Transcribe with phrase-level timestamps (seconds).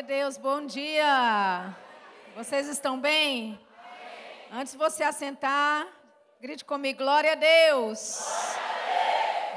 [0.00, 1.76] Glória a Deus, bom dia.
[2.34, 3.60] Vocês estão bem?
[4.50, 5.86] Antes de você assentar,
[6.40, 8.18] grite comigo, glória a Deus.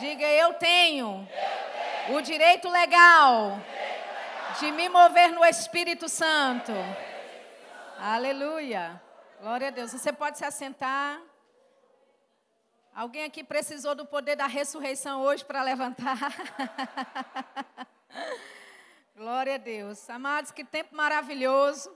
[0.02, 1.26] Diga, eu tenho,
[2.10, 3.58] o direito legal,
[4.60, 6.74] de me mover no Espírito Santo.
[7.98, 9.02] Aleluia.
[9.40, 9.94] Glória a Deus.
[9.94, 11.22] Você pode se assentar.
[12.94, 16.18] Alguém aqui precisou do poder da ressurreição hoje para levantar?
[19.16, 20.10] Glória a Deus.
[20.10, 21.96] Amados, que tempo maravilhoso.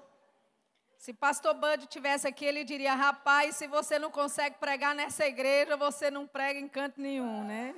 [1.00, 5.76] Se pastor Bud tivesse aqui, ele diria: rapaz, se você não consegue pregar nessa igreja,
[5.76, 7.74] você não prega em canto nenhum, né?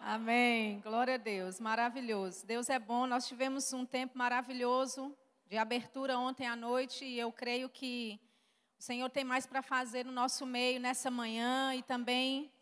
[0.00, 0.80] Amém.
[0.80, 1.60] Glória a Deus.
[1.60, 2.44] Maravilhoso.
[2.44, 3.06] Deus é bom.
[3.06, 5.16] Nós tivemos um tempo maravilhoso
[5.48, 8.20] de abertura ontem à noite e eu creio que
[8.76, 12.52] o Senhor tem mais para fazer no nosso meio nessa manhã e também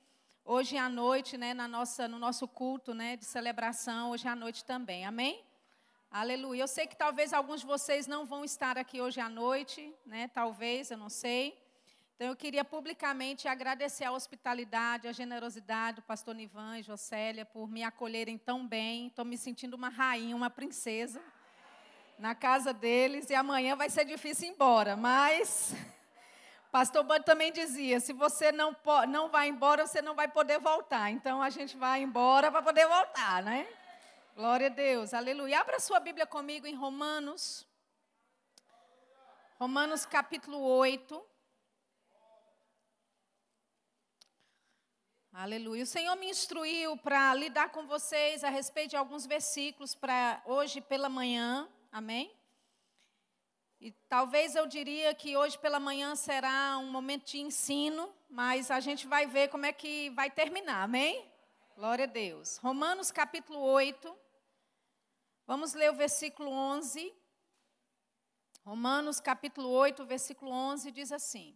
[0.44, 4.64] hoje à noite, né, na nossa, no nosso culto, né, de celebração, hoje à noite
[4.64, 5.06] também.
[5.06, 5.42] Amém?
[6.10, 6.62] Aleluia.
[6.62, 10.28] Eu sei que talvez alguns de vocês não vão estar aqui hoje à noite, né?
[10.28, 11.58] Talvez, eu não sei.
[12.14, 17.68] Então eu queria publicamente agradecer a hospitalidade, a generosidade do pastor Nivan e Jocélia por
[17.68, 19.08] me acolherem tão bem.
[19.08, 21.20] Estou me sentindo uma rainha, uma princesa
[22.16, 25.74] na casa deles e amanhã vai ser difícil ir embora, mas
[26.74, 28.74] Pastor Bud também dizia: se você não,
[29.08, 31.08] não vai embora, você não vai poder voltar.
[31.08, 33.64] Então a gente vai embora para poder voltar, né?
[34.34, 35.60] Glória a Deus, aleluia.
[35.60, 37.64] Abra sua Bíblia comigo em Romanos.
[39.56, 41.24] Romanos capítulo 8.
[45.32, 45.84] Aleluia.
[45.84, 50.80] O Senhor me instruiu para lidar com vocês a respeito de alguns versículos para hoje
[50.80, 51.68] pela manhã.
[51.92, 52.36] Amém?
[53.84, 58.80] E talvez eu diria que hoje pela manhã será um momento de ensino, mas a
[58.80, 61.30] gente vai ver como é que vai terminar, amém?
[61.76, 62.56] Glória a Deus.
[62.56, 64.16] Romanos capítulo 8.
[65.46, 67.14] Vamos ler o versículo 11.
[68.64, 71.54] Romanos capítulo 8, versículo 11 diz assim: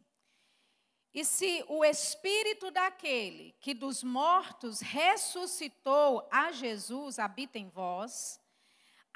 [1.15, 8.39] E se o espírito daquele que dos mortos ressuscitou a Jesus habita em vós,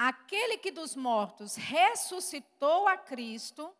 [0.08, 3.74] aquele que dos mortos ressuscitou a Cristo,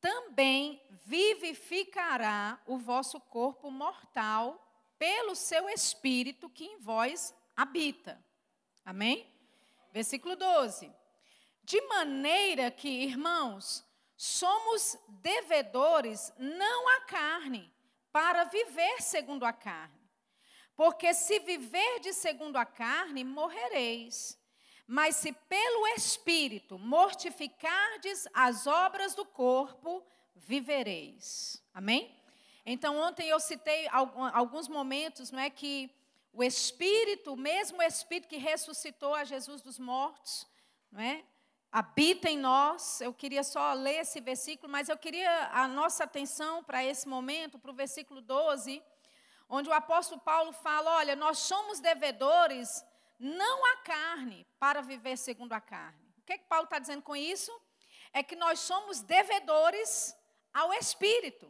[0.00, 4.66] também vivificará o vosso corpo mortal
[4.98, 8.22] pelo seu espírito que em vós habita.
[8.84, 9.32] Amém?
[9.92, 10.90] Versículo 12.
[11.62, 13.84] De maneira que, irmãos,
[14.16, 17.72] somos devedores não à carne,
[18.10, 20.00] para viver segundo a carne.
[20.74, 24.39] Porque se viverdes segundo a carne, morrereis.
[24.92, 31.62] Mas se pelo Espírito mortificardes as obras do corpo, vivereis.
[31.72, 32.12] Amém?
[32.66, 33.86] Então, ontem eu citei
[34.32, 35.88] alguns momentos, não é, que
[36.32, 40.44] o Espírito, o mesmo Espírito que ressuscitou a Jesus dos mortos,
[40.90, 41.22] não é,
[41.70, 43.00] habita em nós.
[43.00, 47.60] Eu queria só ler esse versículo, mas eu queria a nossa atenção para esse momento,
[47.60, 48.82] para o versículo 12,
[49.48, 52.84] onde o apóstolo Paulo fala: olha, nós somos devedores
[53.20, 56.00] não a carne, para viver segundo a carne.
[56.18, 57.52] O que, é que Paulo está dizendo com isso?
[58.14, 60.16] É que nós somos devedores
[60.52, 61.48] ao Espírito,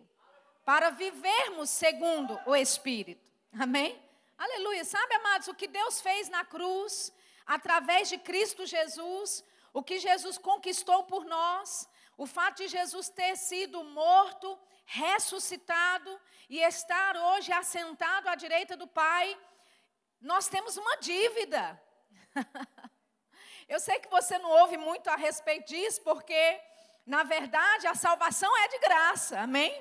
[0.64, 3.31] para vivermos segundo o Espírito.
[3.58, 3.98] Amém?
[4.36, 4.84] Aleluia.
[4.84, 7.12] Sabe, amados, o que Deus fez na cruz,
[7.47, 13.37] através de Cristo Jesus, o que Jesus conquistou por nós, o fato de Jesus ter
[13.37, 19.38] sido morto, ressuscitado e estar hoje assentado à direita do Pai,
[20.20, 21.81] nós temos uma dívida.
[23.69, 26.60] Eu sei que você não ouve muito a respeito disso, porque,
[27.06, 29.72] na verdade, a salvação é de graça, amém?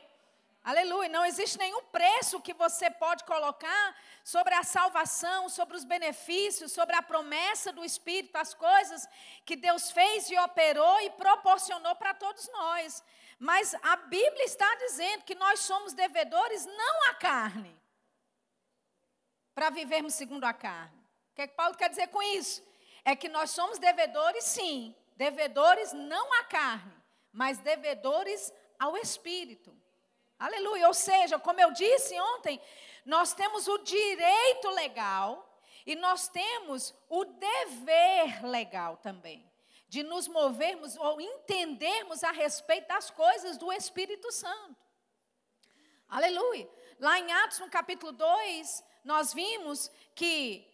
[0.63, 1.09] Aleluia.
[1.09, 6.95] Não existe nenhum preço que você pode colocar sobre a salvação, sobre os benefícios, sobre
[6.95, 9.07] a promessa do Espírito, as coisas
[9.45, 13.03] que Deus fez e operou e proporcionou para todos nós.
[13.39, 17.78] Mas a Bíblia está dizendo que nós somos devedores não à carne,
[19.59, 20.97] para vivermos segundo a carne.
[21.31, 22.63] O que, é que Paulo quer dizer com isso?
[23.03, 26.93] É que nós somos devedores, sim, devedores não à carne,
[27.29, 29.75] mas devedores ao Espírito.
[30.39, 30.87] Aleluia.
[30.87, 32.61] Ou seja, como eu disse ontem,
[33.03, 39.45] nós temos o direito legal e nós temos o dever legal também.
[39.89, 44.77] De nos movermos ou entendermos a respeito das coisas do Espírito Santo.
[46.07, 46.69] Aleluia.
[46.99, 50.67] Lá em Atos, no capítulo 2, nós vimos que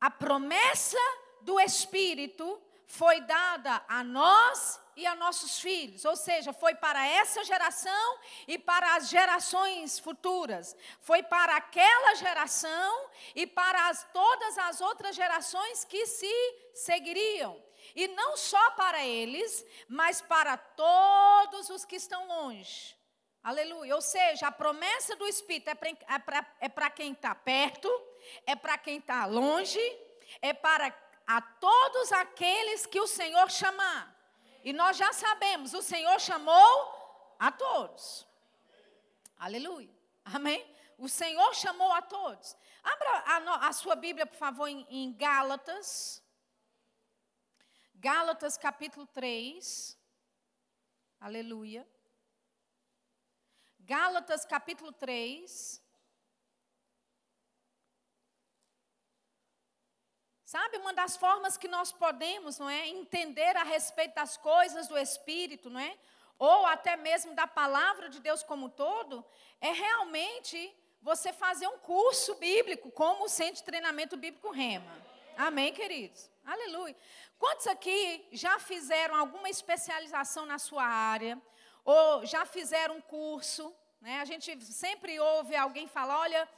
[0.00, 0.98] a promessa
[1.42, 7.42] do Espírito foi dada a nós e a nossos filhos, ou seja, foi para essa
[7.44, 14.80] geração e para as gerações futuras, foi para aquela geração e para as, todas as
[14.80, 16.34] outras gerações que se
[16.74, 17.62] seguiriam.
[17.96, 23.01] e não só para eles, mas para todos os que estão longe.
[23.42, 23.94] Aleluia.
[23.94, 27.88] Ou seja, a promessa do Espírito é para é quem está perto,
[28.46, 29.80] é para quem está longe,
[30.40, 30.96] é para
[31.26, 34.16] a todos aqueles que o Senhor chamar.
[34.62, 38.26] E nós já sabemos, o Senhor chamou a todos.
[39.36, 39.90] Aleluia.
[40.24, 40.64] Amém?
[40.96, 42.56] O Senhor chamou a todos.
[42.80, 46.22] Abra a, a sua Bíblia, por favor, em, em Gálatas.
[47.94, 49.98] Gálatas capítulo 3.
[51.20, 51.84] Aleluia.
[53.92, 55.82] Gálatas capítulo 3.
[60.46, 64.96] Sabe, uma das formas que nós podemos, não é, entender a respeito das coisas do
[64.96, 65.94] Espírito, não é?
[66.38, 69.22] Ou até mesmo da palavra de Deus como um todo,
[69.60, 74.96] é realmente você fazer um curso bíblico, como o Centro de Treinamento Bíblico Rema.
[75.36, 76.30] Amém, queridos?
[76.46, 76.96] Aleluia.
[77.38, 81.38] Quantos aqui já fizeram alguma especialização na sua área?
[81.84, 83.76] Ou já fizeram um curso?
[84.02, 84.18] Né?
[84.20, 86.48] A gente sempre ouve alguém falar: olha,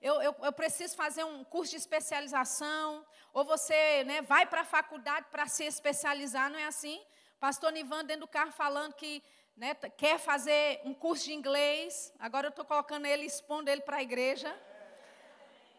[0.00, 3.04] eu, eu, eu preciso fazer um curso de especialização.
[3.32, 7.00] Ou você né, vai para a faculdade para se especializar, não é assim?
[7.38, 9.22] Pastor Nivan dentro do carro falando que
[9.54, 12.12] né, quer fazer um curso de inglês.
[12.18, 14.58] Agora eu estou colocando ele, expondo ele para a igreja.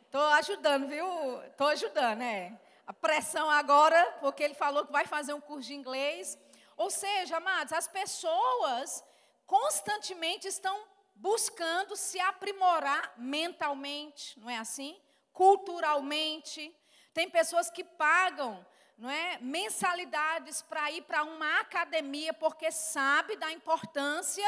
[0.06, 1.44] Estou ajudando, viu?
[1.44, 2.54] Estou ajudando, é.
[2.86, 6.38] A pressão agora, porque ele falou que vai fazer um curso de inglês.
[6.77, 9.04] Ou seja, amados, as pessoas
[9.48, 15.00] constantemente estão buscando se aprimorar mentalmente, não é assim?
[15.31, 16.75] Culturalmente.
[17.13, 18.65] Tem pessoas que pagam
[18.97, 24.45] não é, mensalidades para ir para uma academia porque sabe da importância,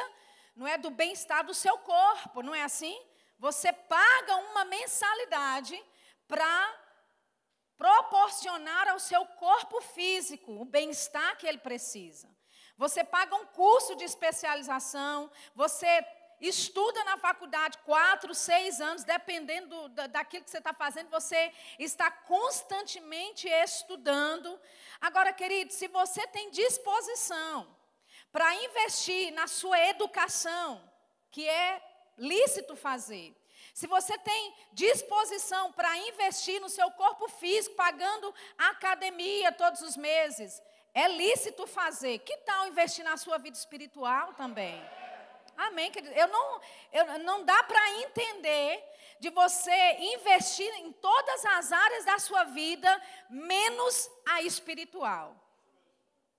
[0.55, 2.97] não é, do bem-estar do seu corpo, não é assim?
[3.39, 5.81] Você paga uma mensalidade
[6.27, 6.75] para
[7.77, 12.27] proporcionar ao seu corpo físico o bem-estar que ele precisa.
[12.77, 16.05] Você paga um curso de especialização, você
[16.39, 22.11] estuda na faculdade quatro, seis anos, dependendo do, daquilo que você está fazendo, você está
[22.11, 24.59] constantemente estudando.
[25.01, 27.67] Agora, querido, se você tem disposição
[28.31, 30.81] para investir na sua educação,
[31.31, 31.81] que é
[32.17, 33.35] lícito fazer,
[33.73, 40.61] se você tem disposição para investir no seu corpo físico, pagando academia todos os meses,
[40.93, 42.17] é lícito fazer.
[42.19, 44.83] Que tal investir na sua vida espiritual também?
[45.57, 46.13] Amém, querido.
[46.13, 46.61] Eu não,
[46.93, 48.83] eu, não dá para entender
[49.19, 55.35] de você investir em todas as áreas da sua vida, menos a espiritual.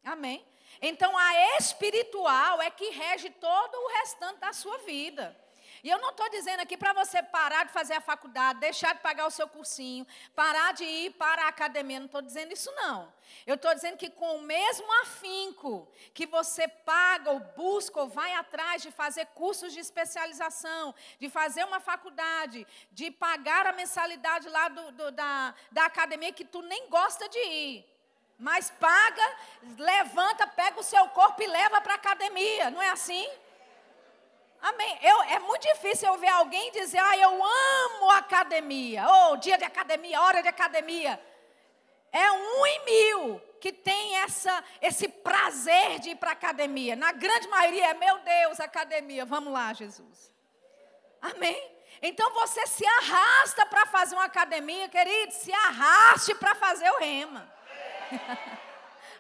[0.05, 0.47] Amém?
[0.81, 5.37] Então a espiritual é que rege todo o restante da sua vida.
[5.83, 9.01] E eu não estou dizendo aqui para você parar de fazer a faculdade, deixar de
[9.01, 11.99] pagar o seu cursinho, parar de ir para a academia.
[11.99, 13.13] Não estou dizendo isso, não.
[13.47, 18.33] Eu estou dizendo que com o mesmo afinco que você paga ou busca ou vai
[18.35, 24.69] atrás de fazer cursos de especialização, de fazer uma faculdade, de pagar a mensalidade lá
[24.69, 27.99] do, do, da, da academia que tu nem gosta de ir.
[28.39, 29.37] Mas paga,
[29.77, 32.71] levanta, pega o seu corpo e leva para a academia.
[32.71, 33.29] Não é assim?
[34.61, 34.99] Amém.
[35.03, 39.07] Eu, é muito difícil eu ver alguém dizer, ah, eu amo academia.
[39.07, 41.21] Ou oh, dia de academia, hora de academia.
[42.13, 46.97] É um em mil que tem essa, esse prazer de ir para a academia.
[46.97, 50.33] Na grande maioria é, meu Deus, academia, vamos lá, Jesus.
[51.21, 51.79] Amém?
[52.01, 57.53] Então você se arrasta para fazer uma academia, querido, se arraste para fazer o rema.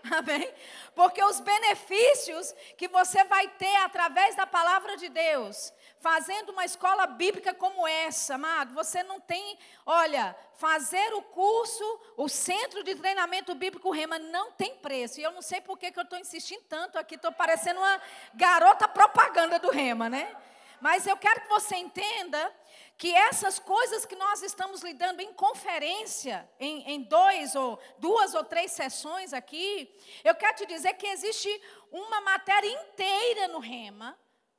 [0.16, 0.52] Amém?
[0.94, 7.06] Porque os benefícios que você vai ter através da palavra de Deus, fazendo uma escola
[7.06, 13.54] bíblica como essa, amado, você não tem, olha, fazer o curso, o centro de treinamento
[13.54, 15.20] bíblico Rema não tem preço.
[15.20, 18.00] E eu não sei por que, que eu estou insistindo tanto aqui, estou parecendo uma
[18.34, 20.34] garota propaganda do Rema, né?
[20.80, 22.52] Mas eu quero que você entenda
[22.98, 28.42] que essas coisas que nós estamos lidando em conferência, em, em dois ou duas ou
[28.42, 29.88] três sessões aqui,
[30.24, 31.48] eu quero te dizer que existe
[31.92, 34.18] uma matéria inteira no Rema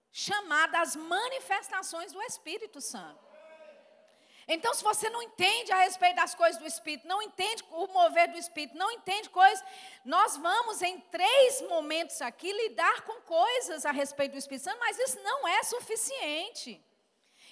[0.09, 3.27] chamada as manifestações do Espírito Santo.
[4.47, 8.31] Então, se você não entende a respeito das coisas do Espírito, não entende o mover
[8.31, 9.63] do Espírito, não entende coisas,
[10.05, 14.97] nós vamos em três momentos aqui lidar com coisas a respeito do Espírito Santo, mas
[14.97, 16.83] isso não é suficiente.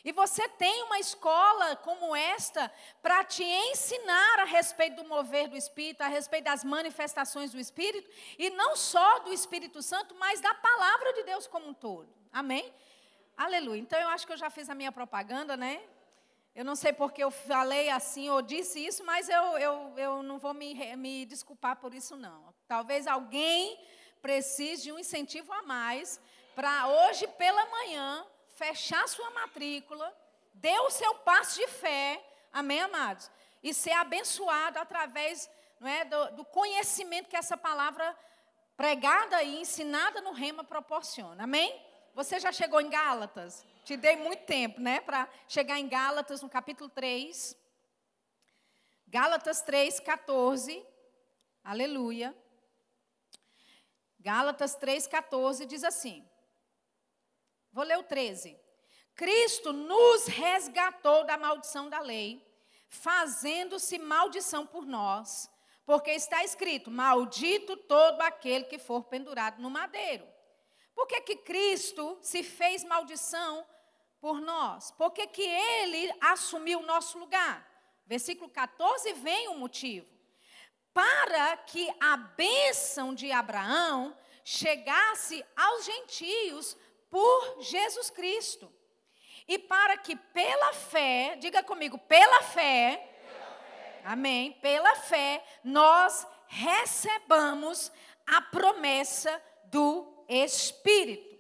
[0.08, 2.72] E você tem uma escola como esta
[3.02, 8.10] para te ensinar a respeito do mover do Espírito, a respeito das manifestações do Espírito,
[8.40, 12.08] e não só do Espírito Santo, mas da palavra de Deus como um todo.
[12.32, 12.74] Amém?
[13.36, 13.82] Aleluia.
[13.82, 15.82] Então eu acho que eu já fiz a minha propaganda, né?
[16.56, 20.40] Eu não sei porque eu falei assim ou disse isso, mas eu, eu, eu não
[20.40, 22.56] vou me, me desculpar por isso, não.
[22.66, 23.78] Talvez alguém
[24.22, 26.18] precise de um incentivo a mais
[26.56, 28.26] para hoje pela manhã
[28.58, 30.12] fechar sua matrícula,
[30.54, 32.22] dê o seu passo de fé,
[32.52, 33.30] amém, amados?
[33.62, 35.50] E ser abençoado através
[35.80, 38.18] não é, do, do conhecimento que essa palavra
[38.76, 41.70] pregada e ensinada no rema proporciona, amém?
[42.16, 43.64] Você já chegou em Gálatas?
[43.86, 47.56] Te dei muito tempo, né, para chegar em Gálatas, no capítulo 3.
[49.08, 50.84] Gálatas 3, 14.
[51.64, 52.36] Aleluia.
[54.20, 56.28] Gálatas 3, 14 diz assim.
[57.72, 58.58] Vou ler o 13.
[59.16, 62.46] Cristo nos resgatou da maldição da lei,
[62.88, 65.50] fazendo-se maldição por nós,
[65.86, 70.28] porque está escrito: Maldito todo aquele que for pendurado no madeiro.
[70.94, 73.66] Por que, que Cristo se fez maldição
[74.20, 74.92] por nós.
[74.92, 77.66] Por que, que ele assumiu o nosso lugar?
[78.06, 80.08] Versículo 14 vem o motivo.
[80.94, 86.76] Para que a bênção de Abraão chegasse aos gentios
[87.10, 88.72] por Jesus Cristo.
[89.48, 94.02] E para que pela fé, diga comigo, pela fé, pela fé.
[94.04, 97.92] amém, pela fé, nós recebamos
[98.26, 101.38] a promessa do Espírito.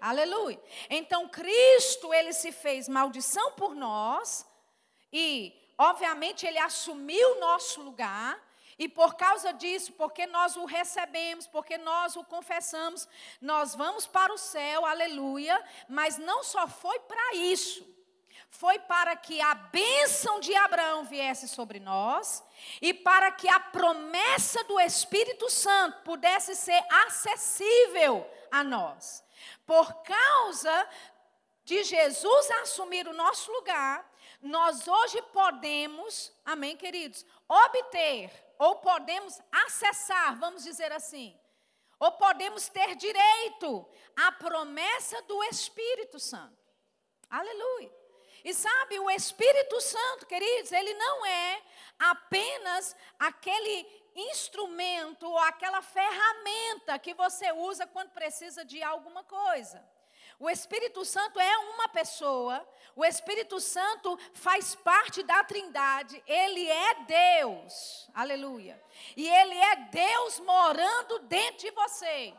[0.00, 0.60] Aleluia.
[0.88, 4.46] Então Cristo, ele se fez maldição por nós
[5.12, 8.40] e, obviamente, ele assumiu o nosso lugar.
[8.78, 13.08] E por causa disso, porque nós o recebemos, porque nós o confessamos,
[13.40, 15.62] nós vamos para o céu, aleluia.
[15.88, 17.86] Mas não só foi para isso,
[18.50, 22.44] foi para que a bênção de Abraão viesse sobre nós
[22.80, 29.24] e para que a promessa do Espírito Santo pudesse ser acessível a nós.
[29.64, 30.88] Por causa
[31.64, 34.08] de Jesus assumir o nosso lugar,
[34.40, 41.38] nós hoje podemos, amém, queridos, obter ou podemos acessar, vamos dizer assim,
[41.98, 46.56] ou podemos ter direito à promessa do Espírito Santo.
[47.30, 47.92] Aleluia.
[48.44, 51.62] E sabe, o Espírito Santo, queridos, ele não é
[51.98, 59.84] apenas aquele instrumento ou aquela ferramenta que você usa quando precisa de alguma coisa.
[60.38, 66.94] O Espírito Santo é uma pessoa, o Espírito Santo faz parte da Trindade, ele é
[67.04, 68.82] Deus, aleluia.
[69.16, 72.34] E ele é Deus morando dentro de você.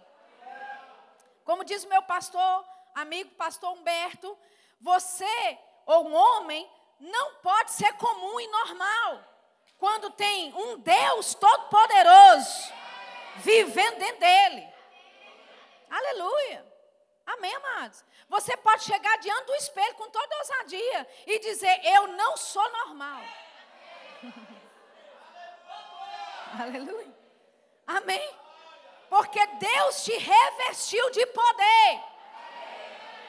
[1.44, 4.38] Como diz meu pastor, amigo pastor Humberto,
[4.80, 9.24] você ou um homem não pode ser comum e normal
[9.80, 12.74] quando tem um Deus todo-poderoso
[13.38, 14.68] vivendo dentro dele.
[15.89, 16.67] Aleluia.
[17.27, 18.05] Amém, amados?
[18.29, 23.22] Você pode chegar diante do espelho com toda ousadia e dizer: Eu não sou normal.
[26.57, 27.13] Aleluia.
[27.86, 28.29] Amém.
[29.10, 32.03] Porque Deus te revestiu de poder.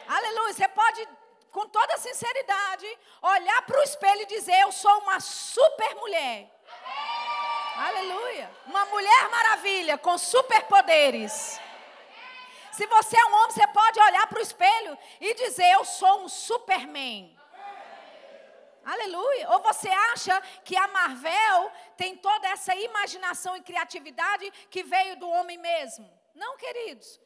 [0.06, 0.54] Aleluia.
[0.54, 1.08] Você pode
[1.50, 2.86] com toda sinceridade,
[3.20, 6.48] olhar para o espelho e dizer: Eu sou uma super mulher.
[7.76, 8.48] Aleluia.
[8.66, 11.60] Uma mulher maravilha, com superpoderes.
[12.78, 16.20] Se você é um homem, você pode olhar para o espelho e dizer: Eu sou
[16.23, 17.37] um superman.
[18.85, 19.50] Aleluia.
[19.50, 25.28] Ou você acha que a Marvel tem toda essa imaginação e criatividade que veio do
[25.28, 26.08] homem mesmo?
[26.37, 27.20] Não, queridos.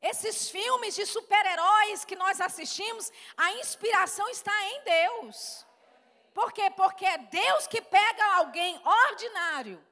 [0.00, 5.66] Esses filmes de super-heróis que nós assistimos, a inspiração está em Deus.
[6.32, 6.70] Por quê?
[6.70, 9.84] Porque é Deus que pega alguém ordinário,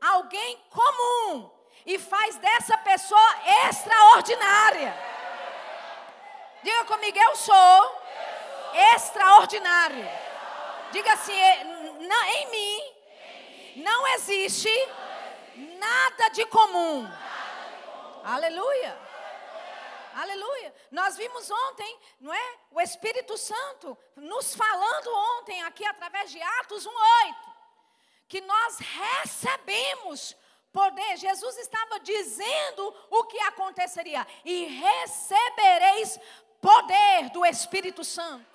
[0.00, 3.34] alguém comum, e faz dessa pessoa
[3.68, 4.94] extraordinária.
[6.62, 8.02] Diga comigo, eu sou
[8.94, 10.08] extraordinário.
[10.90, 11.62] Diga assim, é,
[12.34, 14.70] em mim não existe
[15.56, 17.08] nada de comum.
[18.24, 19.08] Aleluia.
[20.14, 20.74] Aleluia.
[20.90, 22.54] Nós vimos ontem, não é?
[22.72, 27.36] O Espírito Santo nos falando ontem aqui através de Atos 1:8,
[28.26, 30.36] que nós recebemos
[30.72, 31.16] poder.
[31.16, 36.18] Jesus estava dizendo o que aconteceria e recebereis
[36.60, 38.46] poder do Espírito Santo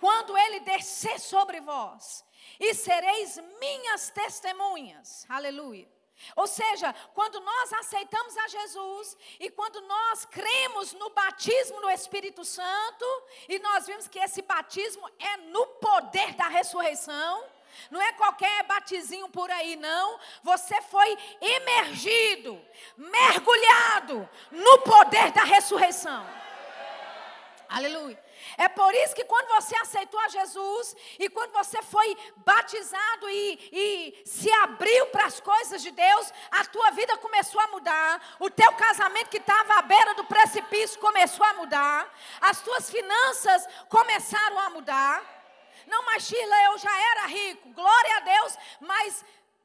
[0.00, 2.24] quando ele descer sobre vós
[2.60, 5.24] e sereis minhas testemunhas.
[5.28, 5.88] Aleluia.
[6.36, 12.44] Ou seja, quando nós aceitamos a Jesus e quando nós cremos no batismo no Espírito
[12.44, 13.04] Santo,
[13.48, 17.44] e nós vimos que esse batismo é no poder da ressurreição,
[17.90, 20.18] não é qualquer batizinho por aí, não.
[20.42, 22.60] Você foi emergido,
[22.96, 26.24] mergulhado no poder da ressurreição.
[27.68, 28.22] Aleluia.
[28.56, 33.58] É por isso que quando você aceitou a Jesus e quando você foi batizado e,
[33.72, 38.50] e se abriu para as coisas de Deus, a tua vida começou a mudar, o
[38.50, 44.58] teu casamento que estava à beira do precipício começou a mudar, as tuas finanças começaram
[44.60, 45.33] a mudar.
[45.86, 49.24] Não, mas Sheila, eu já era rico, glória a Deus, mas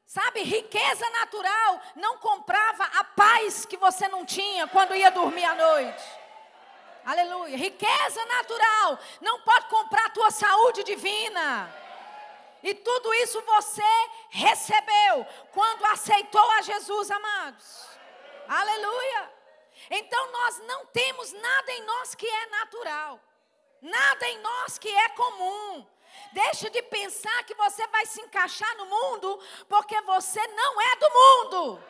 [0.10, 5.54] Sabe, riqueza natural não comprava a paz que você não tinha quando ia dormir à
[5.54, 6.04] noite.
[7.06, 7.56] Aleluia.
[7.56, 11.72] Riqueza natural não pode comprar a tua saúde divina.
[12.64, 17.88] E tudo isso você recebeu quando aceitou a Jesus, amados.
[18.48, 19.32] Aleluia.
[19.92, 23.20] Então nós não temos nada em nós que é natural.
[23.80, 25.86] Nada em nós que é comum.
[26.32, 31.10] Deixe de pensar que você vai se encaixar no mundo, porque você não é do
[31.10, 31.84] mundo.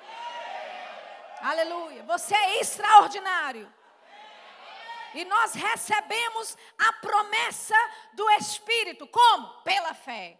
[1.42, 2.04] Aleluia.
[2.04, 3.72] Você é extraordinário.
[5.14, 7.76] E nós recebemos a promessa
[8.14, 9.08] do Espírito.
[9.08, 9.48] Como?
[9.64, 10.38] Pela fé.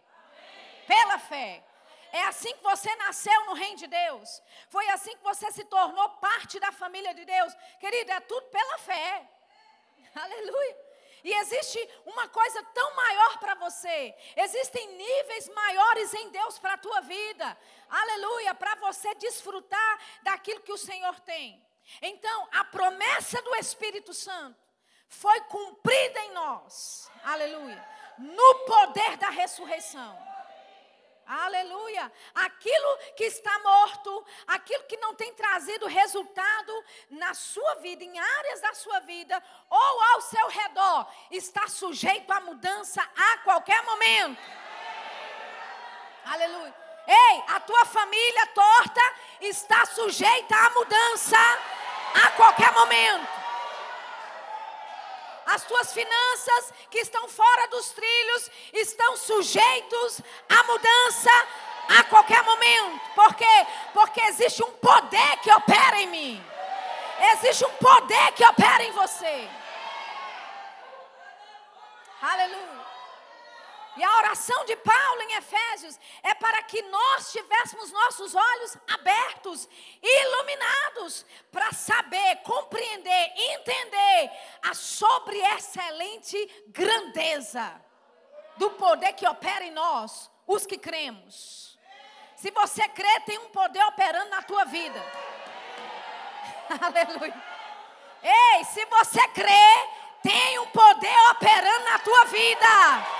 [0.86, 1.64] Pela fé.
[2.12, 4.42] É assim que você nasceu no reino de Deus.
[4.68, 7.54] Foi assim que você se tornou parte da família de Deus.
[7.78, 9.28] Querido, é tudo pela fé.
[10.14, 10.89] Aleluia.
[11.22, 14.14] E existe uma coisa tão maior para você.
[14.36, 17.58] Existem níveis maiores em Deus para a tua vida.
[17.88, 21.62] Aleluia, para você desfrutar daquilo que o Senhor tem.
[22.00, 24.56] Então, a promessa do Espírito Santo
[25.08, 27.10] foi cumprida em nós.
[27.24, 27.88] Aleluia.
[28.18, 30.29] No poder da ressurreição.
[31.30, 32.10] Aleluia.
[32.34, 38.60] Aquilo que está morto, aquilo que não tem trazido resultado na sua vida, em áreas
[38.60, 44.42] da sua vida ou ao seu redor, está sujeito à mudança a qualquer momento.
[46.24, 46.74] Aleluia.
[47.06, 51.38] Ei, a tua família torta está sujeita à mudança
[52.24, 53.39] a qualquer momento
[55.50, 61.30] as tuas finanças que estão fora dos trilhos estão sujeitos à mudança
[61.98, 63.00] a qualquer momento.
[63.14, 63.66] Por quê?
[63.92, 66.44] Porque existe um poder que opera em mim.
[67.32, 69.48] Existe um poder que opera em você.
[72.22, 72.89] Aleluia.
[74.00, 79.68] E a oração de Paulo em Efésios é para que nós tivéssemos nossos olhos abertos,
[80.02, 84.30] iluminados, para saber, compreender, entender
[84.62, 87.78] a sobre excelente grandeza
[88.56, 91.78] do poder que opera em nós, os que cremos.
[92.36, 95.04] Se você crê, tem um poder operando na tua vida.
[96.80, 97.44] Aleluia.
[98.22, 99.88] Ei, se você crê,
[100.22, 103.19] tem um poder operando na tua vida.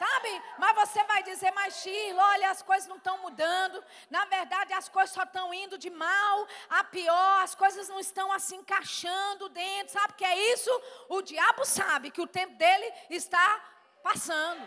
[0.00, 0.42] Sabe?
[0.56, 3.84] Mas você vai dizer, mas Sheila, olha, as coisas não estão mudando.
[4.08, 7.42] Na verdade, as coisas só estão indo de mal a pior.
[7.42, 9.92] As coisas não estão assim encaixando dentro.
[9.92, 10.70] Sabe o que é isso?
[11.10, 13.60] O diabo sabe que o tempo dele está
[14.02, 14.66] passando.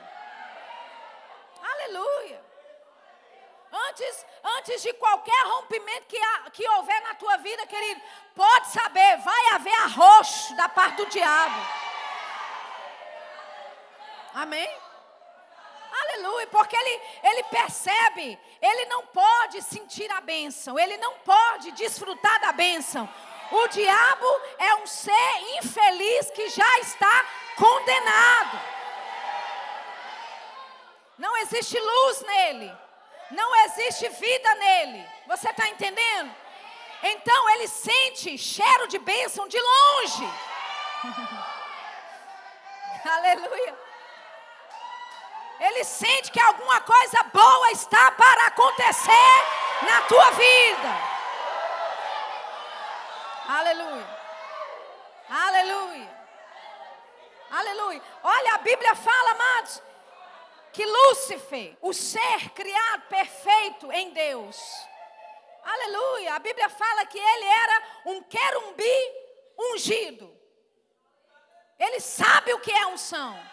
[1.72, 2.40] Aleluia.
[3.90, 4.26] Antes,
[4.58, 6.20] antes de qualquer rompimento que,
[6.52, 8.00] que houver na tua vida, querido,
[8.36, 11.60] pode saber, vai haver arroxo da parte do diabo.
[14.36, 14.93] Amém?
[16.02, 22.42] Aleluia, porque ele, ele percebe, ele não pode sentir a bênção, ele não pode desfrutar
[22.42, 23.08] da bênção.
[23.52, 27.26] O diabo é um ser infeliz que já está
[27.56, 28.60] condenado.
[31.16, 32.76] Não existe luz nele,
[33.30, 35.08] não existe vida nele.
[35.28, 36.36] Você está entendendo?
[37.04, 40.34] Então ele sente cheiro de bênção de longe.
[43.06, 43.93] Aleluia.
[45.64, 49.36] Ele sente que alguma coisa boa está para acontecer
[49.84, 50.90] na tua vida.
[53.48, 54.08] Aleluia.
[55.30, 56.26] Aleluia.
[57.50, 58.02] Aleluia.
[58.24, 59.82] Olha, a Bíblia fala, amados,
[60.74, 64.60] que Lúcifer, o ser criado perfeito em Deus.
[65.64, 66.36] Aleluia.
[66.36, 69.12] A Bíblia fala que ele era um querumbi
[69.58, 70.38] ungido.
[71.80, 73.53] Ele sabe o que é unção.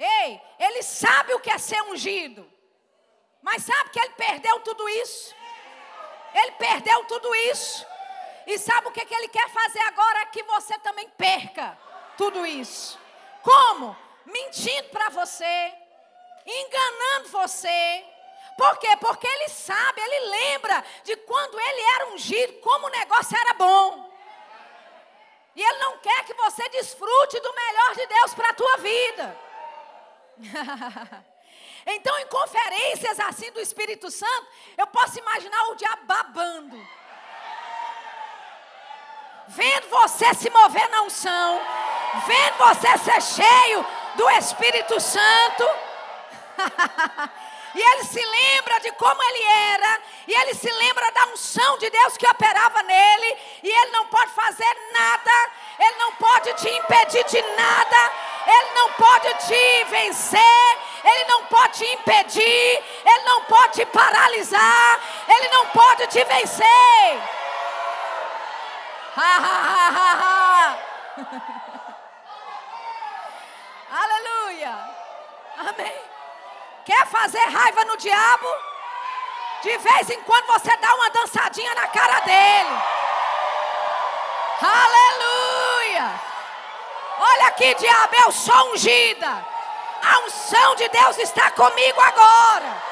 [0.00, 2.50] Ei, ele sabe o que é ser ungido.
[3.42, 5.34] Mas sabe que ele perdeu tudo isso?
[6.32, 7.86] Ele perdeu tudo isso.
[8.46, 10.24] E sabe o que, que ele quer fazer agora?
[10.26, 11.78] Que você também perca
[12.16, 12.98] tudo isso.
[13.42, 13.94] Como?
[14.24, 15.72] Mentindo para você,
[16.46, 18.04] enganando você.
[18.56, 18.96] Por quê?
[18.98, 24.10] Porque ele sabe, ele lembra de quando ele era ungido, como o negócio era bom.
[25.54, 29.49] E ele não quer que você desfrute do melhor de Deus para a tua vida.
[31.86, 37.00] então, em conferências assim do Espírito Santo, eu posso imaginar o diabo babando.
[39.50, 41.60] vendo você se mover na unção,
[42.26, 45.68] vendo você ser cheio do Espírito Santo.
[47.74, 51.90] e ele se lembra de como ele era, e ele se lembra da unção de
[51.90, 57.24] Deus que operava nele, e ele não pode fazer nada, ele não pode te impedir
[57.24, 58.12] de nada,
[58.46, 65.00] ele não pode te vencer, ele não pode te impedir, ele não pode te paralisar,
[65.28, 67.20] ele não pode te vencer.
[73.90, 74.78] Aleluia.
[75.58, 76.00] Amém.
[76.84, 78.46] Quer fazer raiva no diabo?
[79.62, 82.82] De vez em quando você dá uma dançadinha na cara dele.
[84.62, 86.29] Aleluia.
[87.22, 89.28] Olha aqui, diabo, eu sou ungida.
[90.02, 92.82] A unção de Deus está comigo agora.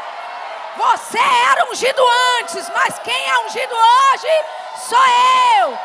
[0.77, 2.03] Você era ungido
[2.39, 4.29] antes, mas quem é ungido hoje
[4.77, 4.99] sou
[5.59, 5.79] eu.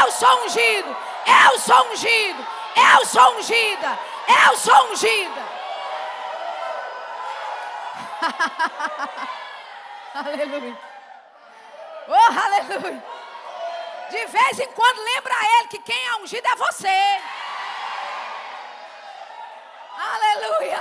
[0.00, 0.96] Eu sou ungido.
[1.26, 2.46] Eu sou ungido.
[2.74, 3.98] Eu sou ungida.
[4.46, 5.42] Eu sou ungida.
[10.14, 10.78] aleluia.
[12.08, 13.04] Oh, aleluia.
[14.10, 17.20] De vez em quando lembra ele que quem é ungido é você.
[20.00, 20.80] Aleluia.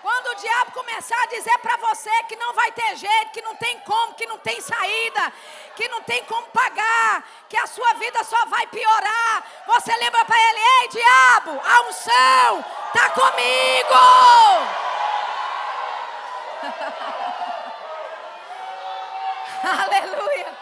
[0.00, 3.56] Quando o diabo começar a dizer para você que não vai ter jeito, que não
[3.56, 5.32] tem como, que não tem saída,
[5.74, 10.36] que não tem como pagar, que a sua vida só vai piorar, você lembra para
[10.36, 13.94] ele: ei, diabo, a unção está comigo.
[19.82, 20.56] Aleluia.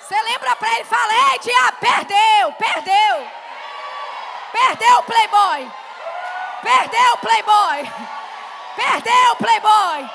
[0.00, 3.37] Você lembra para ele e fala: ei, diabo, perdeu, perdeu.
[4.52, 5.70] Perdeu o playboy.
[6.62, 7.92] Perdeu o playboy.
[8.76, 10.10] Perdeu o playboy.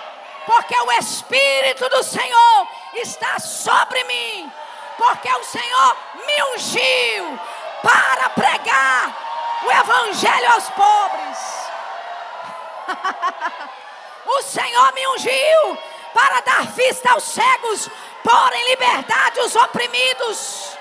[0.45, 4.51] Porque o Espírito do Senhor está sobre mim.
[4.97, 7.39] Porque o Senhor me ungiu
[7.81, 9.15] para pregar
[9.63, 11.69] o Evangelho aos pobres.
[14.25, 15.77] o Senhor me ungiu
[16.13, 17.89] para dar vista aos cegos,
[18.23, 20.77] pôr em liberdade os oprimidos.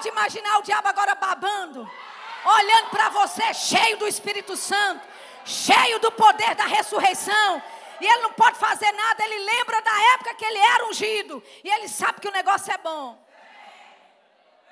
[0.00, 1.90] Pode imaginar o diabo agora babando,
[2.44, 5.06] olhando para você, cheio do Espírito Santo,
[5.44, 7.62] cheio do poder da ressurreição.
[8.00, 11.42] E ele não pode fazer nada, ele lembra da época que ele era ungido.
[11.62, 13.22] E ele sabe que o negócio é bom.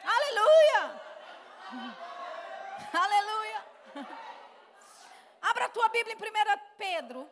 [0.02, 1.02] Aleluia!
[2.90, 3.66] Aleluia!
[5.42, 7.30] Abra a tua Bíblia em 1 Pedro.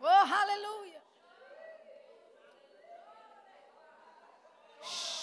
[0.00, 0.91] Oh, aleluia!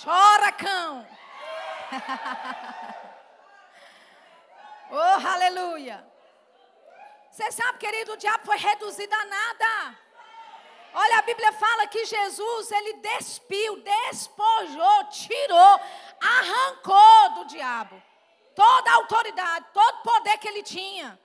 [0.03, 1.07] Chora, cão.
[4.91, 6.07] oh, aleluia.
[7.31, 9.97] Você sabe, querido, o diabo foi reduzido a nada.
[10.93, 15.79] Olha, a Bíblia fala que Jesus, ele despiu, despojou, tirou,
[16.21, 18.01] arrancou do diabo
[18.55, 21.19] toda a autoridade, todo poder que ele tinha.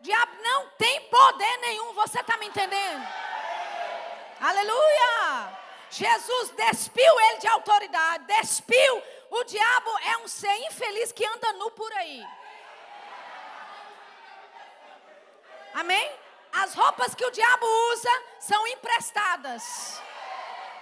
[0.00, 3.06] O diabo não tem poder nenhum, você está me entendendo?
[4.40, 5.63] Aleluia!
[5.90, 9.02] Jesus despiu ele de autoridade, despiu.
[9.30, 12.24] O diabo é um ser infeliz que anda nu por aí.
[15.74, 16.12] Amém?
[16.52, 20.00] As roupas que o diabo usa são emprestadas.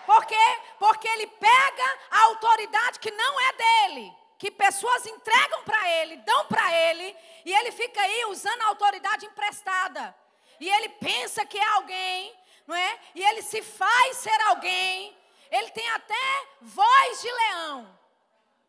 [0.04, 0.60] Por quê?
[0.78, 6.46] Porque ele pega a autoridade que não é dele, que pessoas entregam para ele, dão
[6.46, 10.14] para ele, e ele fica aí usando a autoridade emprestada.
[10.60, 12.34] E ele pensa que é alguém,
[12.66, 12.98] não é?
[13.14, 15.16] E ele se faz ser alguém,
[15.50, 17.98] ele tem até voz de leão.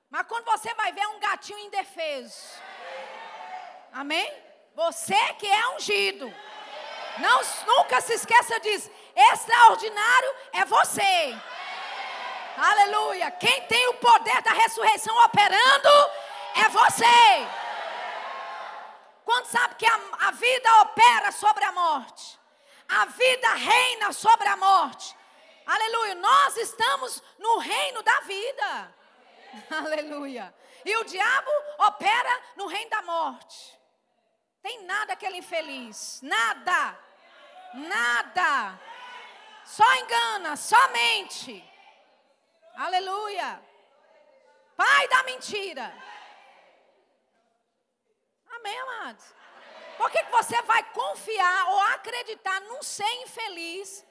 [0.10, 2.62] Mas quando você vai ver é um gatinho indefeso.
[3.92, 4.32] Amém?
[4.76, 6.34] Você que é ungido.
[7.20, 8.92] Não, nunca se esqueça disso.
[9.16, 11.38] Extraordinário é você.
[12.58, 13.32] Aleluia.
[13.32, 15.90] Quem tem o poder da ressurreição operando
[16.56, 17.48] é você.
[19.26, 22.40] Quando sabe que a, a vida opera sobre a morte?
[22.96, 25.16] A vida reina sobre a morte.
[25.66, 26.16] Aleluia.
[26.16, 28.96] Nós estamos no reino da vida.
[29.84, 30.54] Aleluia.
[30.86, 33.80] E o diabo opera no reino da morte.
[34.62, 36.20] Tem nada aquele infeliz.
[36.22, 37.00] Nada.
[37.74, 38.80] Nada.
[39.66, 41.68] Só engana, somente.
[42.76, 43.60] Aleluia.
[44.76, 45.94] Pai da mentira.
[48.52, 49.43] Amém, amados?
[49.98, 54.06] Por que, que você vai confiar ou acreditar num ser infeliz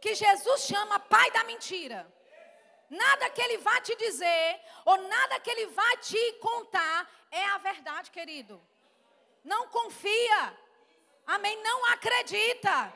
[0.00, 2.06] que Jesus chama pai da mentira?
[2.90, 7.58] Nada que ele vai te dizer, ou nada que ele vai te contar, é a
[7.58, 8.60] verdade, querido.
[9.42, 10.58] Não confia.
[11.26, 11.60] Amém?
[11.62, 12.92] Não acredita.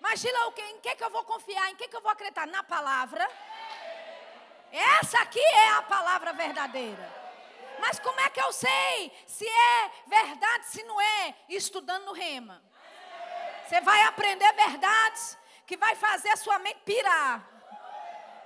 [0.00, 1.70] Mas, Gila, em que, que eu vou confiar?
[1.70, 2.46] Em que, que eu vou acreditar?
[2.46, 3.28] Na palavra.
[4.70, 7.23] Essa aqui é a palavra verdadeira.
[7.78, 11.34] Mas como é que eu sei se é verdade, se não é?
[11.48, 12.62] Estudando no rema.
[13.66, 17.54] Você vai aprender verdades que vai fazer a sua mente pirar.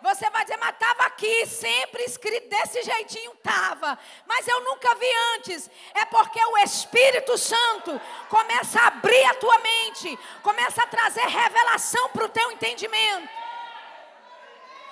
[0.01, 3.99] Você vai dizer, mas estava aqui, sempre escrito desse jeitinho, estava.
[4.27, 5.69] Mas eu nunca vi antes.
[5.93, 12.11] É porque o Espírito Santo começa a abrir a tua mente, começa a trazer revelação
[12.11, 13.29] para o teu entendimento.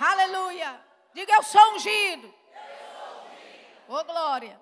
[0.01, 0.81] Aleluia.
[1.15, 2.35] Diga, eu sou ungido.
[3.89, 4.61] Ô glória.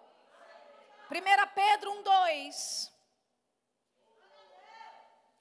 [1.11, 1.15] 1
[1.55, 2.93] Pedro 1, 2.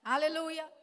[0.05, 0.73] Aleluia.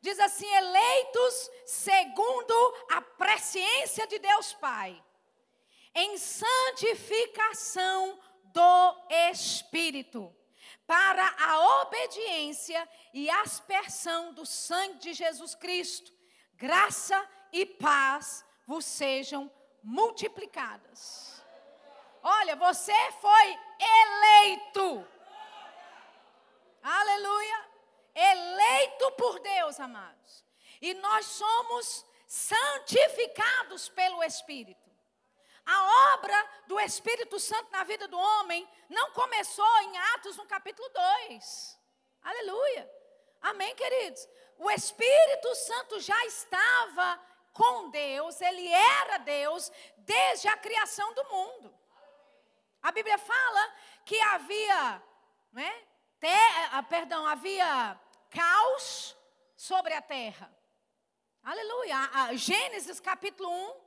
[0.00, 2.54] Diz assim: eleitos segundo
[2.92, 5.02] a presciência de Deus Pai,
[5.94, 10.32] em santificação do Espírito,
[10.86, 16.12] para a obediência e aspersão do sangue de Jesus Cristo.
[16.54, 17.20] Graça
[17.52, 19.50] e paz vos sejam
[19.82, 21.33] multiplicadas.
[22.24, 25.06] Olha, você foi eleito.
[26.82, 27.74] Aleluia
[28.14, 30.44] eleito por Deus, amados.
[30.80, 34.84] E nós somos santificados pelo Espírito.
[35.66, 40.88] A obra do Espírito Santo na vida do homem não começou em Atos no capítulo
[41.28, 41.80] 2.
[42.22, 42.90] Aleluia.
[43.40, 44.28] Amém, queridos?
[44.58, 47.20] O Espírito Santo já estava
[47.52, 51.83] com Deus, ele era Deus desde a criação do mundo.
[52.84, 55.02] A Bíblia fala que havia,
[55.50, 55.86] né,
[56.90, 59.16] perdão, havia caos
[59.56, 60.54] sobre a terra.
[61.42, 61.96] Aleluia.
[62.34, 63.80] Gênesis capítulo 1,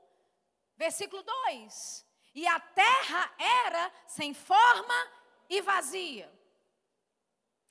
[0.78, 2.08] versículo 2.
[2.34, 5.12] E a terra era sem forma
[5.48, 6.34] e vazia.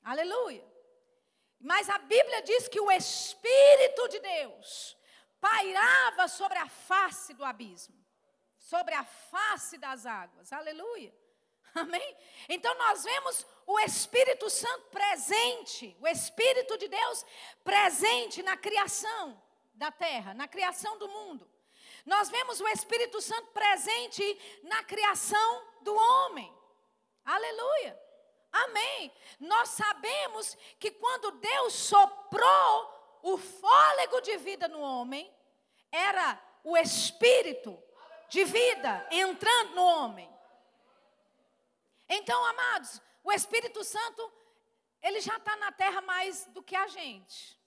[0.05, 0.65] Aleluia.
[1.59, 4.97] Mas a Bíblia diz que o Espírito de Deus
[5.41, 8.06] pairava sobre a face do abismo,
[8.67, 10.51] sobre a face das águas.
[10.51, 11.15] Aleluia.
[11.73, 12.17] Amém?
[12.49, 17.25] Então nós vemos o Espírito Santo presente, o Espírito de Deus
[17.63, 19.41] presente na criação
[19.73, 21.49] da terra, na criação do mundo.
[22.05, 26.53] Nós vemos o Espírito Santo presente na criação do homem.
[27.23, 27.97] Aleluia.
[28.51, 29.13] Amém.
[29.39, 35.33] Nós sabemos que quando Deus soprou o fôlego de vida no homem,
[35.89, 37.81] era o espírito
[38.29, 40.29] de vida entrando no homem.
[42.09, 44.31] Então, amados, o Espírito Santo,
[45.01, 47.57] ele já está na terra mais do que a gente.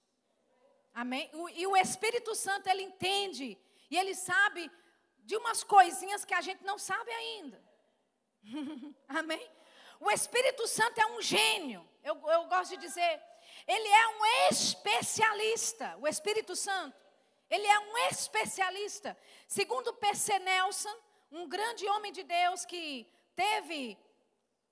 [0.93, 1.29] Amém?
[1.55, 3.57] e o Espírito Santo, ele entende
[3.89, 4.69] e ele sabe
[5.19, 7.63] de umas coisinhas que a gente não sabe ainda.
[9.07, 9.49] Amém?
[9.99, 11.87] O Espírito Santo é um gênio.
[12.03, 13.21] Eu, eu gosto de dizer,
[13.67, 15.95] ele é um especialista.
[16.01, 16.97] O Espírito Santo,
[17.51, 19.17] ele é um especialista.
[19.45, 20.39] Segundo P.C.
[20.39, 20.95] Nelson,
[21.31, 23.97] um grande homem de Deus que teve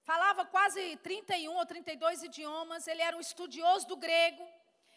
[0.03, 4.47] falava quase 31 ou 32 idiomas, ele era um estudioso do grego,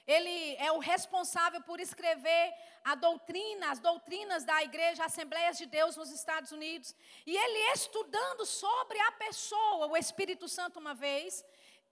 [0.06, 5.96] ele é o responsável por escrever a doutrina, as doutrinas da igreja Assembleias de Deus
[5.96, 6.94] nos Estados Unidos.
[7.26, 11.44] E ele estudando sobre a pessoa, o Espírito Santo, uma vez,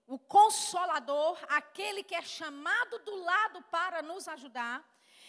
[0.07, 4.83] o consolador, aquele que é chamado do lado para nos ajudar,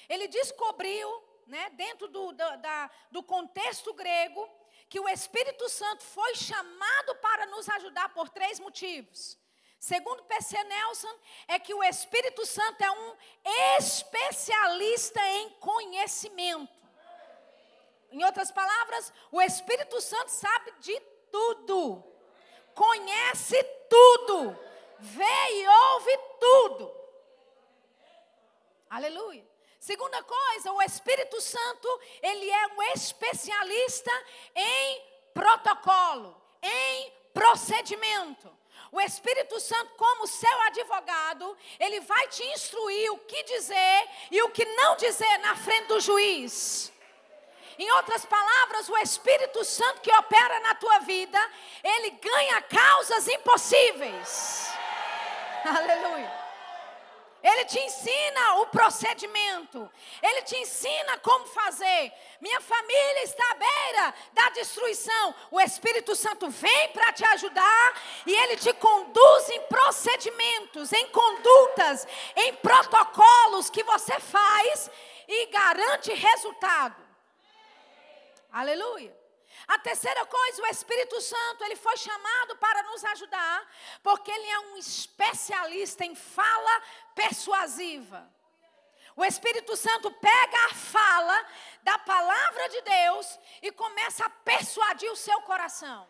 [0.08, 4.48] ele descobriu, né, dentro do, do, da, do contexto grego,
[4.88, 9.38] que o Espírito Santo foi chamado para nos ajudar por três motivos.
[9.78, 10.62] Segundo P.C.
[10.62, 11.12] Nelson,
[11.48, 13.16] é que o Espírito Santo é um
[13.78, 16.72] especialista em conhecimento.
[18.12, 21.00] Em outras palavras, o Espírito Santo sabe de
[21.32, 22.04] tudo,
[22.74, 24.56] conhece tudo,
[24.98, 26.94] vê e ouve tudo.
[28.90, 29.51] Aleluia.
[29.82, 34.12] Segunda coisa, o Espírito Santo, ele é um especialista
[34.54, 35.02] em
[35.34, 38.48] protocolo, em procedimento.
[38.92, 44.50] O Espírito Santo, como seu advogado, ele vai te instruir o que dizer e o
[44.50, 46.92] que não dizer na frente do juiz.
[47.76, 51.40] Em outras palavras, o Espírito Santo que opera na tua vida,
[51.82, 54.70] ele ganha causas impossíveis.
[55.66, 56.41] Aleluia.
[57.42, 59.90] Ele te ensina o procedimento.
[60.22, 62.12] Ele te ensina como fazer.
[62.40, 65.34] Minha família está à beira da destruição.
[65.50, 72.06] O Espírito Santo vem para te ajudar e ele te conduz em procedimentos, em condutas,
[72.36, 74.90] em protocolos que você faz
[75.26, 77.02] e garante resultado.
[78.52, 79.21] Aleluia.
[79.68, 83.68] A terceira coisa, o Espírito Santo, ele foi chamado para nos ajudar,
[84.02, 86.82] porque ele é um especialista em fala
[87.14, 88.30] persuasiva.
[89.14, 91.46] O Espírito Santo pega a fala
[91.82, 96.08] da palavra de Deus e começa a persuadir o seu coração.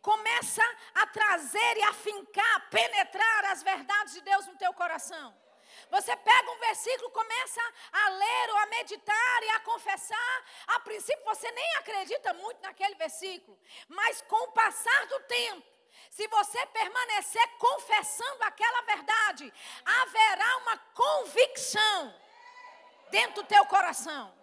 [0.00, 0.62] Começa
[0.94, 5.36] a trazer e a fincar, penetrar as verdades de Deus no teu coração.
[5.90, 7.60] Você pega um versículo, começa
[7.92, 10.44] a ler ou a meditar e a confessar.
[10.66, 15.66] A princípio você nem acredita muito naquele versículo, mas com o passar do tempo,
[16.10, 19.52] se você permanecer confessando aquela verdade,
[19.84, 22.14] haverá uma convicção
[23.10, 24.40] dentro do teu coração.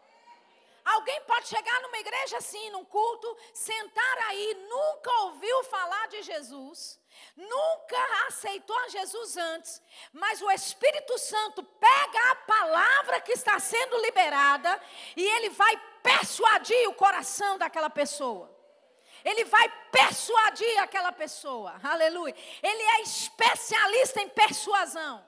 [0.85, 6.97] Alguém pode chegar numa igreja assim, num culto, sentar aí, nunca ouviu falar de Jesus,
[7.35, 13.97] nunca aceitou a Jesus antes, mas o Espírito Santo pega a palavra que está sendo
[14.01, 14.81] liberada
[15.15, 18.55] e ele vai persuadir o coração daquela pessoa.
[19.23, 21.75] Ele vai persuadir aquela pessoa.
[21.83, 22.35] Aleluia.
[22.63, 25.23] Ele é especialista em persuasão.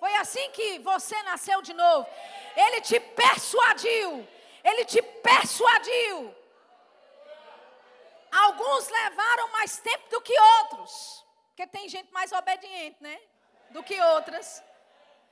[0.00, 2.06] Foi assim que você nasceu de novo.
[2.56, 4.26] Ele te persuadiu.
[4.62, 6.34] Ele te persuadiu.
[8.34, 11.24] Alguns levaram mais tempo do que outros.
[11.48, 13.20] Porque tem gente mais obediente, né?
[13.70, 14.62] Do que outras.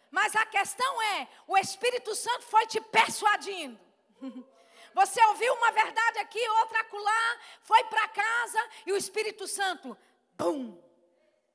[0.08, 3.78] Mas a questão é: o Espírito Santo foi te persuadindo.
[4.94, 9.96] Você ouviu uma verdade aqui, outra acolá, foi para casa e o Espírito Santo,
[10.36, 10.78] bum,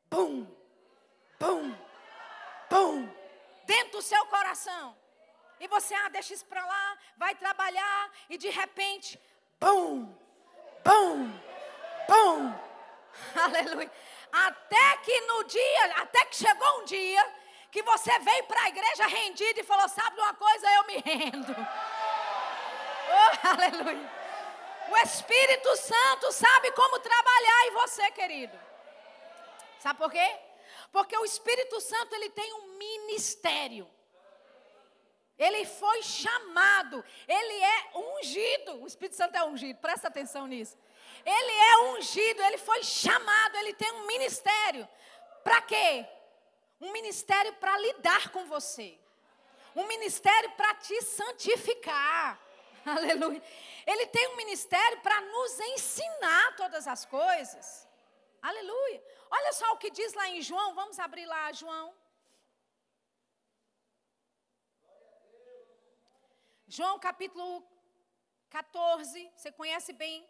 [0.09, 0.47] bum,
[1.39, 1.77] bum,
[2.67, 3.07] bum,
[3.63, 4.97] dentro do seu coração.
[5.59, 9.19] E você, ah, deixa isso para lá, vai trabalhar, e de repente,
[9.59, 10.15] bum,
[10.83, 11.39] bum,
[12.07, 12.53] bum,
[13.41, 13.91] aleluia.
[14.31, 17.33] Até que no dia, até que chegou um dia,
[17.71, 21.55] que você veio para a igreja rendido e falou: Sabe uma coisa, eu me rendo.
[23.09, 24.11] Oh, aleluia.
[24.89, 28.59] O Espírito Santo sabe como trabalhar em você, querido.
[29.79, 30.39] Sabe por quê?
[30.91, 33.89] Porque o Espírito Santo ele tem um ministério.
[35.37, 38.81] Ele foi chamado, ele é ungido.
[38.81, 40.75] O Espírito Santo é ungido, presta atenção nisso.
[41.23, 44.87] Ele é ungido, ele foi chamado, ele tem um ministério.
[45.43, 46.05] Para quê?
[46.81, 48.97] Um ministério para lidar com você.
[49.75, 52.39] Um ministério para te santificar.
[52.83, 53.41] Aleluia.
[53.85, 57.87] Ele tem um ministério para nos ensinar todas as coisas.
[58.41, 59.03] Aleluia.
[59.29, 61.93] Olha só o que diz lá em João, vamos abrir lá João
[66.69, 67.65] João capítulo
[68.49, 70.27] 14, você conhece bem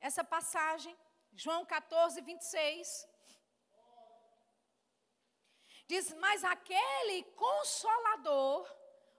[0.00, 0.96] essa passagem.
[1.34, 3.06] João 14, 26.
[5.86, 8.74] Diz: Mas aquele consolador,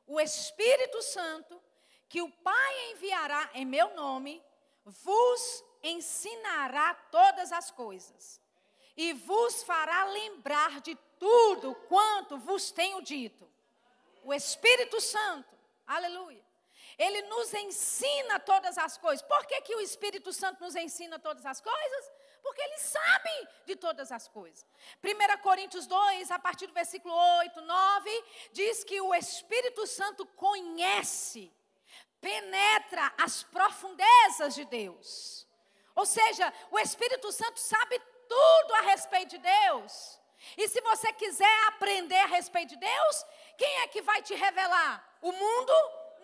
[0.07, 1.61] o Espírito Santo,
[2.09, 4.43] que o Pai enviará em meu nome,
[4.83, 8.41] vos ensinará todas as coisas
[8.97, 13.47] e vos fará lembrar de tudo quanto vos tenho dito.
[14.23, 15.54] O Espírito Santo
[15.87, 16.43] Aleluia.
[16.97, 19.25] Ele nos ensina todas as coisas.
[19.25, 22.11] Por que, que o Espírito Santo nos ensina todas as coisas?
[22.41, 24.65] Porque ele sabe de todas as coisas.
[25.03, 31.51] 1 Coríntios 2, a partir do versículo 8, 9, diz que o Espírito Santo conhece,
[32.21, 35.47] penetra as profundezas de Deus.
[35.95, 40.21] Ou seja, o Espírito Santo sabe tudo a respeito de Deus.
[40.57, 43.25] E se você quiser aprender a respeito de Deus,
[43.57, 45.14] quem é que vai te revelar?
[45.25, 45.73] O mundo?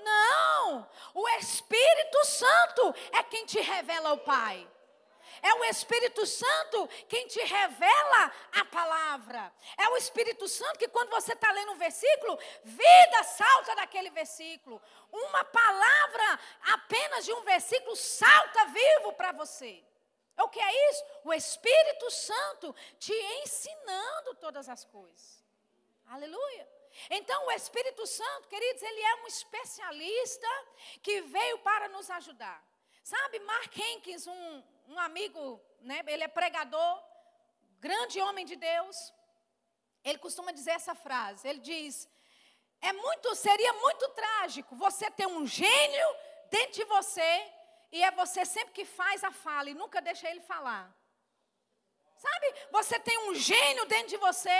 [0.04, 0.88] Não.
[1.16, 4.70] O Espírito Santo é quem te revela o Pai.
[5.42, 9.52] É o Espírito Santo quem te revela a palavra.
[9.76, 14.80] É o Espírito Santo que, quando você está lendo um versículo, vida salta daquele versículo.
[15.12, 16.40] Uma palavra
[16.74, 19.84] apenas de um versículo salta vivo para você.
[20.38, 21.04] O que é isso?
[21.24, 25.44] O Espírito Santo te ensinando todas as coisas.
[26.08, 26.81] Aleluia.
[27.10, 30.48] Então, o Espírito Santo, queridos, ele é um especialista
[31.02, 32.64] que veio para nos ajudar.
[33.04, 37.04] Sabe, Mark Henkins, um, um amigo, né, ele é pregador,
[37.80, 39.14] grande homem de Deus.
[40.04, 41.48] Ele costuma dizer essa frase.
[41.48, 42.10] Ele diz:
[42.82, 46.16] é muito, seria muito trágico você ter um gênio
[46.50, 47.52] dentro de você
[47.92, 50.96] e é você sempre que faz a fala e nunca deixa ele falar.
[52.16, 52.56] Sabe?
[52.72, 54.60] Você tem um gênio dentro de você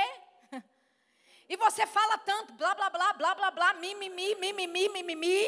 [1.52, 5.46] e você fala tanto, blá, blá, blá, blá, blá, blá, mimimi, mimimi, mimimi,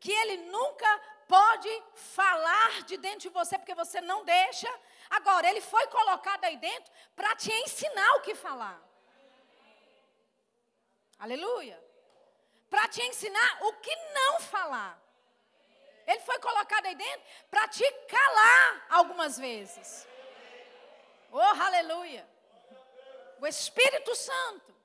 [0.00, 0.90] que ele nunca
[1.28, 4.68] pode falar de dentro de você, porque você não deixa.
[5.08, 8.82] Agora, ele foi colocado aí dentro para te ensinar o que falar.
[11.16, 11.80] Aleluia.
[12.68, 15.00] Para te ensinar o que não falar.
[16.08, 20.08] Ele foi colocado aí dentro para te calar algumas vezes.
[21.30, 22.28] Oh, aleluia.
[23.40, 24.79] O Espírito Santo.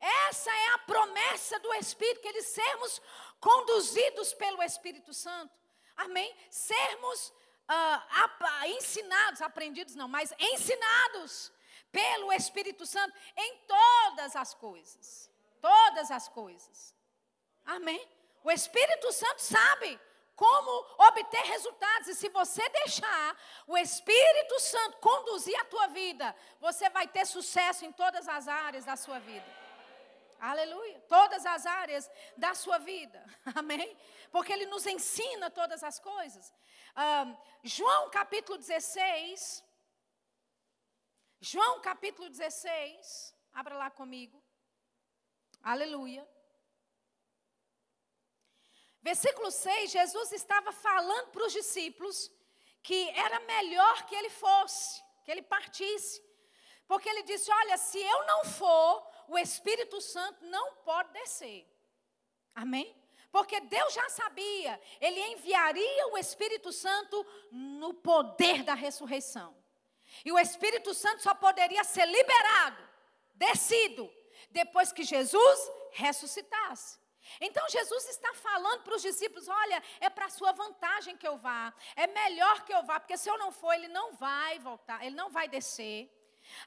[0.00, 3.00] Essa é a promessa do Espírito, que eles sermos
[3.40, 5.54] conduzidos pelo Espírito Santo.
[5.96, 6.34] Amém?
[6.50, 11.52] Sermos uh, ensinados, aprendidos não, mas ensinados
[11.90, 15.30] pelo Espírito Santo em todas as coisas.
[15.60, 16.94] Todas as coisas.
[17.64, 18.06] Amém?
[18.42, 19.98] O Espírito Santo sabe
[20.36, 22.08] como obter resultados.
[22.08, 23.36] E se você deixar
[23.66, 28.84] o Espírito Santo conduzir a tua vida, você vai ter sucesso em todas as áreas
[28.84, 29.63] da sua vida.
[30.38, 31.00] Aleluia.
[31.02, 33.24] Todas as áreas da sua vida.
[33.54, 33.96] Amém?
[34.30, 36.52] Porque Ele nos ensina todas as coisas.
[37.62, 39.64] João capítulo 16.
[41.40, 43.34] João capítulo 16.
[43.52, 44.42] Abra lá comigo.
[45.62, 46.28] Aleluia.
[49.02, 52.30] Versículo 6, Jesus estava falando para os discípulos
[52.82, 56.22] que era melhor que ele fosse, que ele partisse.
[56.86, 61.66] Porque ele disse: Olha, se eu não for, o Espírito Santo não pode descer.
[62.54, 62.96] Amém?
[63.32, 69.56] Porque Deus já sabia, ele enviaria o Espírito Santo no poder da ressurreição.
[70.24, 72.88] E o Espírito Santo só poderia ser liberado,
[73.34, 74.08] descido,
[74.50, 76.98] depois que Jesus ressuscitasse.
[77.40, 81.74] Então Jesus está falando para os discípulos: olha, é para sua vantagem que eu vá,
[81.96, 85.16] é melhor que eu vá, porque se eu não for, ele não vai voltar, ele
[85.16, 86.10] não vai descer.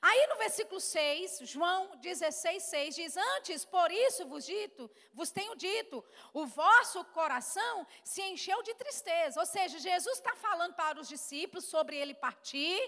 [0.02, 5.56] Aí no versículo 6, João 16, 6 diz: Antes, por isso vos dito, vos tenho
[5.56, 6.04] dito,
[6.34, 9.40] o vosso coração se encheu de tristeza.
[9.40, 12.80] Ou seja, Jesus está falando para os discípulos sobre ele partir,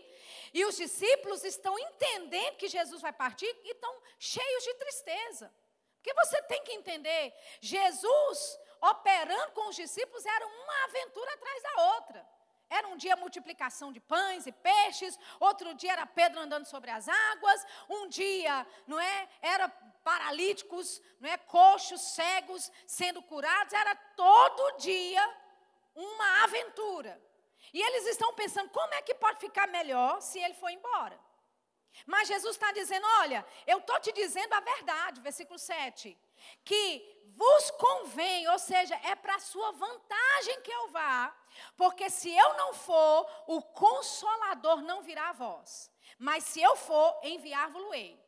[0.53, 5.53] e os discípulos estão entendendo que Jesus vai partir e estão cheios de tristeza.
[5.95, 11.95] Porque você tem que entender, Jesus operando com os discípulos era uma aventura atrás da
[11.95, 12.38] outra.
[12.69, 17.07] Era um dia multiplicação de pães e peixes, outro dia era Pedro andando sobre as
[17.07, 19.67] águas, um dia, não é, era
[20.03, 25.23] paralíticos, não é, coxos, cegos sendo curados, era todo dia
[25.95, 27.21] uma aventura.
[27.73, 31.19] E eles estão pensando, como é que pode ficar melhor se ele for embora?
[32.05, 36.17] Mas Jesus está dizendo: olha, eu estou te dizendo a verdade, versículo 7,
[36.63, 41.35] que vos convém, ou seja, é para sua vantagem que eu vá,
[41.77, 47.19] porque se eu não for, o consolador não virá a vós, mas se eu for,
[47.23, 48.19] enviar-vos-ei.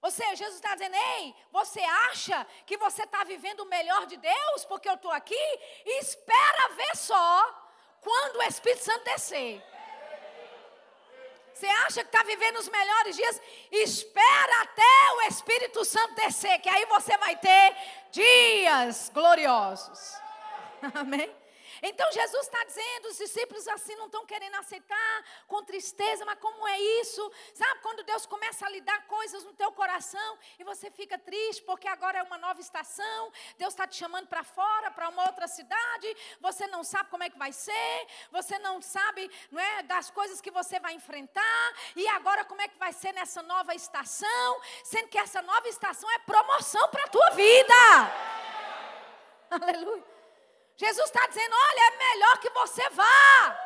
[0.00, 4.18] Ou seja, Jesus está dizendo: ei, você acha que você está vivendo o melhor de
[4.18, 5.44] Deus porque eu estou aqui?
[5.86, 7.64] Espera ver só
[8.02, 9.62] quando o Espírito Santo descer.
[11.54, 13.40] Você acha que está vivendo os melhores dias?
[13.70, 17.76] Espera até o Espírito Santo descer, que aí você vai ter
[18.10, 20.14] dias gloriosos.
[20.94, 21.43] Amém?
[21.82, 26.66] Então Jesus está dizendo, os discípulos assim não estão querendo aceitar, com tristeza, mas como
[26.66, 27.32] é isso?
[27.54, 31.62] Sabe quando Deus começa a lhe dar coisas no teu coração e você fica triste
[31.62, 35.46] porque agora é uma nova estação, Deus está te chamando para fora, para uma outra
[35.46, 40.10] cidade, você não sabe como é que vai ser, você não sabe não é, das
[40.10, 44.60] coisas que você vai enfrentar, e agora como é que vai ser nessa nova estação,
[44.82, 47.74] sendo que essa nova estação é promoção para a tua vida.
[49.50, 50.13] Aleluia.
[50.76, 53.60] Jesus está dizendo: olha, é melhor que você vá.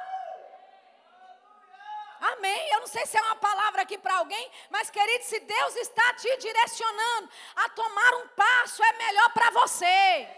[2.20, 2.68] Amém.
[2.72, 6.14] Eu não sei se é uma palavra aqui para alguém, mas querido, se Deus está
[6.14, 10.28] te direcionando a tomar um passo, é melhor para você.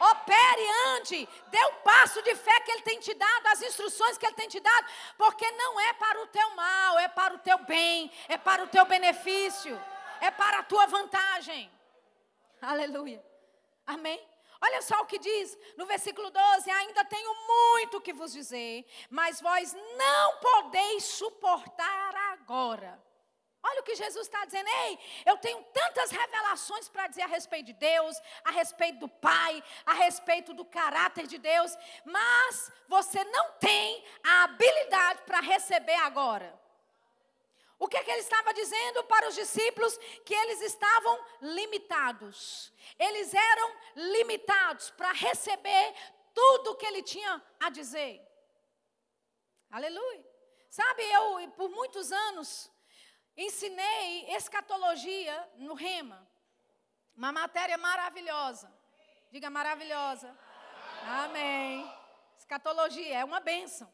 [0.00, 4.24] Opere, ande, dê o passo de fé que Ele tem te dado, as instruções que
[4.24, 4.86] Ele tem te dado,
[5.16, 8.68] porque não é para o teu mal, é para o teu bem, é para o
[8.68, 9.80] teu benefício,
[10.20, 11.68] é para a tua vantagem.
[12.62, 13.24] Aleluia.
[13.86, 14.27] Amém.
[14.60, 19.40] Olha só o que diz no versículo 12: Ainda tenho muito que vos dizer, mas
[19.40, 23.00] vós não podeis suportar agora.
[23.62, 27.66] Olha o que Jesus está dizendo, ei, eu tenho tantas revelações para dizer a respeito
[27.66, 33.52] de Deus, a respeito do Pai, a respeito do caráter de Deus, mas você não
[33.54, 36.67] tem a habilidade para receber agora.
[37.78, 39.96] O que, é que ele estava dizendo para os discípulos?
[40.24, 42.72] Que eles estavam limitados.
[42.98, 45.94] Eles eram limitados para receber
[46.34, 48.20] tudo o que ele tinha a dizer.
[49.70, 50.26] Aleluia.
[50.68, 52.70] Sabe, eu por muitos anos
[53.36, 56.28] ensinei escatologia no Rema.
[57.16, 58.72] Uma matéria maravilhosa.
[59.30, 60.36] Diga maravilhosa.
[61.02, 61.90] Amém.
[62.36, 63.92] Escatologia é uma bênção.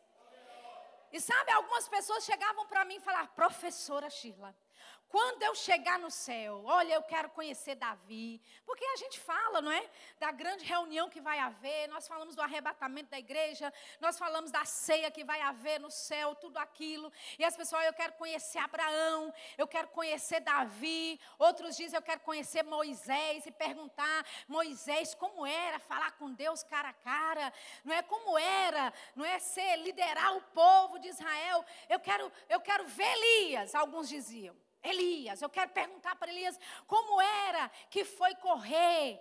[1.14, 4.52] E sabe, algumas pessoas chegavam para mim e falavam, professora Shirla,
[5.14, 8.42] Quando eu chegar no céu, olha, eu quero conhecer Davi.
[8.66, 9.88] Porque a gente fala, não é?
[10.18, 14.64] Da grande reunião que vai haver, nós falamos do arrebatamento da igreja, nós falamos da
[14.64, 17.12] ceia que vai haver no céu, tudo aquilo.
[17.38, 21.20] E as pessoas, eu quero conhecer Abraão, eu quero conhecer Davi.
[21.38, 26.88] Outros dizem, eu quero conhecer Moisés e perguntar, Moisés, como era falar com Deus cara
[26.88, 27.52] a cara?
[27.84, 31.64] Não é como era, não é ser liderar o povo de Israel.
[31.88, 34.63] Eu quero, eu quero ver Elias, alguns diziam.
[34.84, 39.20] Elias, eu quero perguntar para Elias como era que foi correr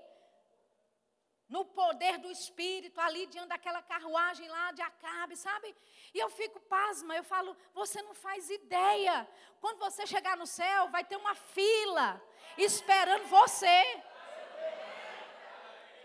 [1.48, 5.76] no poder do Espírito ali diante daquela carruagem lá de Acabe, sabe?
[6.14, 9.28] E eu fico pasma, eu falo, você não faz ideia.
[9.62, 12.22] Quando você chegar no céu, vai ter uma fila
[12.58, 14.04] esperando você.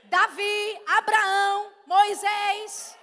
[0.05, 2.99] Davi, Abraão, Moisés,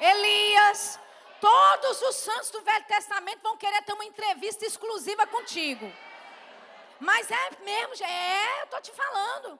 [0.00, 0.98] Elias,
[1.40, 5.90] Todos os santos do Velho Testamento vão querer ter uma entrevista exclusiva contigo.
[6.98, 9.58] Mas é mesmo, é, eu estou te falando.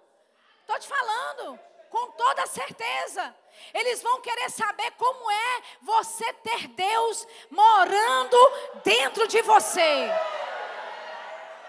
[0.61, 1.59] Estou te falando,
[1.89, 3.35] com toda certeza.
[3.73, 8.37] Eles vão querer saber como é você ter Deus morando
[8.85, 10.11] dentro de você.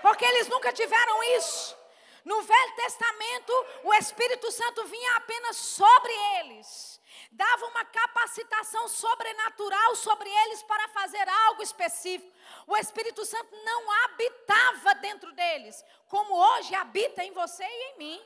[0.01, 1.77] Porque eles nunca tiveram isso.
[2.25, 7.00] No Velho Testamento, o Espírito Santo vinha apenas sobre eles
[7.31, 12.31] dava uma capacitação sobrenatural sobre eles para fazer algo específico.
[12.67, 18.21] O Espírito Santo não habitava dentro deles, como hoje habita em você e em mim.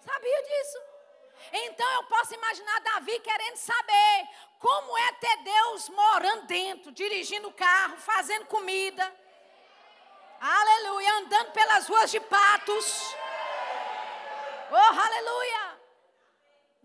[0.00, 0.78] Sabia disso?
[1.52, 7.52] Então eu posso imaginar Davi querendo saber como é ter Deus morando dentro, dirigindo o
[7.52, 9.14] carro, fazendo comida.
[10.40, 13.14] Aleluia, andando pelas ruas de patos.
[14.70, 15.63] Oh, aleluia.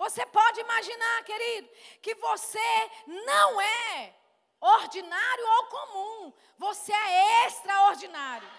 [0.03, 1.69] Você pode imaginar, querido,
[2.01, 2.69] que você
[3.05, 4.15] não é
[4.61, 8.49] ordinário ou comum, você é extraordinário.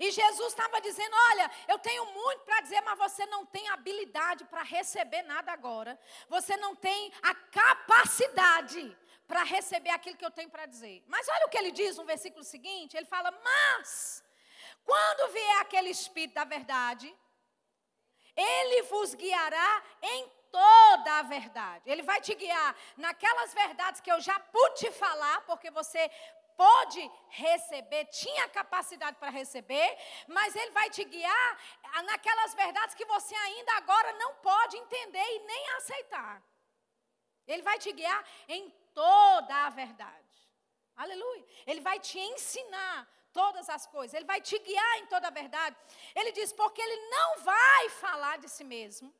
[0.00, 4.44] E Jesus estava dizendo: Olha, eu tenho muito para dizer, mas você não tem habilidade
[4.46, 5.96] para receber nada agora.
[6.28, 8.96] Você não tem a capacidade
[9.28, 11.04] para receber aquilo que eu tenho para dizer.
[11.06, 14.24] Mas olha o que ele diz no versículo seguinte: Ele fala, Mas,
[14.84, 17.16] quando vier aquele Espírito da verdade,
[18.36, 21.90] ele vos guiará em toda a verdade.
[21.90, 26.10] Ele vai te guiar naquelas verdades que eu já pude falar, porque você
[26.56, 31.58] pode receber, tinha capacidade para receber, mas ele vai te guiar
[32.04, 36.42] naquelas verdades que você ainda agora não pode entender e nem aceitar.
[37.46, 40.24] Ele vai te guiar em toda a verdade.
[40.96, 41.44] Aleluia.
[41.66, 43.08] Ele vai te ensinar
[43.40, 45.76] todas as coisas, ele vai te guiar em toda a verdade.
[46.14, 49.12] Ele diz: porque ele não vai falar de si mesmo,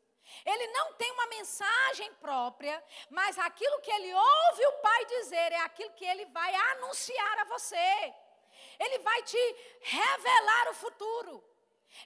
[0.53, 2.77] ele não tem uma mensagem própria,
[3.11, 7.45] mas aquilo que ele ouve o Pai dizer é aquilo que ele vai anunciar a
[7.45, 8.15] você.
[8.79, 9.45] Ele vai te
[9.81, 11.35] revelar o futuro.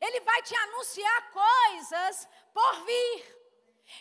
[0.01, 3.39] Ele vai te anunciar coisas por vir.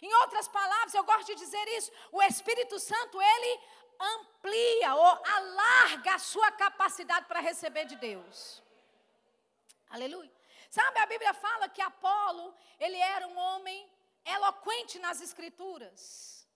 [0.01, 3.60] Em outras palavras, eu gosto de dizer isso, o Espírito Santo, ele
[3.99, 8.63] amplia ou alarga a sua capacidade para receber de Deus.
[9.89, 10.31] Aleluia.
[10.69, 13.89] Sabe, a Bíblia fala que Apolo, ele era um homem
[14.25, 16.47] eloquente nas escrituras.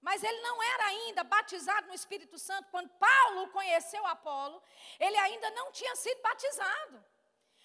[0.00, 2.70] Mas ele não era ainda batizado no Espírito Santo.
[2.70, 4.62] Quando Paulo conheceu Apolo,
[4.98, 7.04] ele ainda não tinha sido batizado.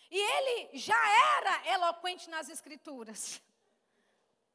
[0.10, 3.42] E ele já era eloquente nas escrituras.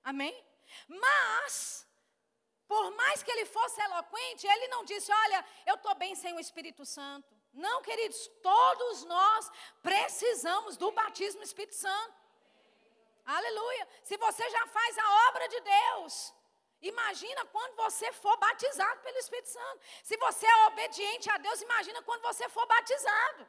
[0.04, 0.44] Amém?
[0.86, 1.87] Mas
[2.68, 6.40] por mais que ele fosse eloquente, ele não disse: Olha, eu estou bem sem o
[6.40, 7.34] Espírito Santo.
[7.52, 9.50] Não, queridos, todos nós
[9.82, 12.14] precisamos do batismo Espírito Santo.
[13.24, 13.88] Aleluia.
[14.02, 16.34] Se você já faz a obra de Deus,
[16.82, 19.80] imagina quando você for batizado pelo Espírito Santo.
[20.02, 23.48] Se você é obediente a Deus, imagina quando você for batizado.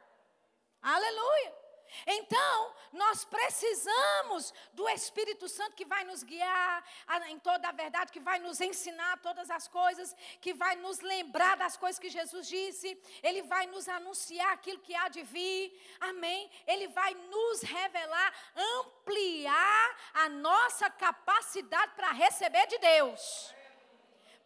[0.82, 1.59] Aleluia.
[2.06, 6.84] Então, nós precisamos do Espírito Santo que vai nos guiar
[7.28, 11.56] em toda a verdade, que vai nos ensinar todas as coisas, que vai nos lembrar
[11.56, 16.50] das coisas que Jesus disse, ele vai nos anunciar aquilo que há de vir, amém?
[16.66, 23.54] Ele vai nos revelar, ampliar a nossa capacidade para receber de Deus.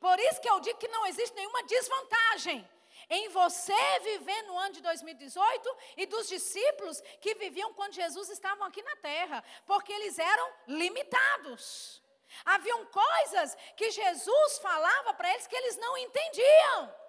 [0.00, 2.68] Por isso que eu digo que não existe nenhuma desvantagem
[3.08, 8.66] em você viver no ano de 2018 e dos discípulos que viviam quando Jesus estava
[8.66, 12.02] aqui na terra, porque eles eram limitados.
[12.44, 17.04] Haviam coisas que Jesus falava para eles que eles não entendiam.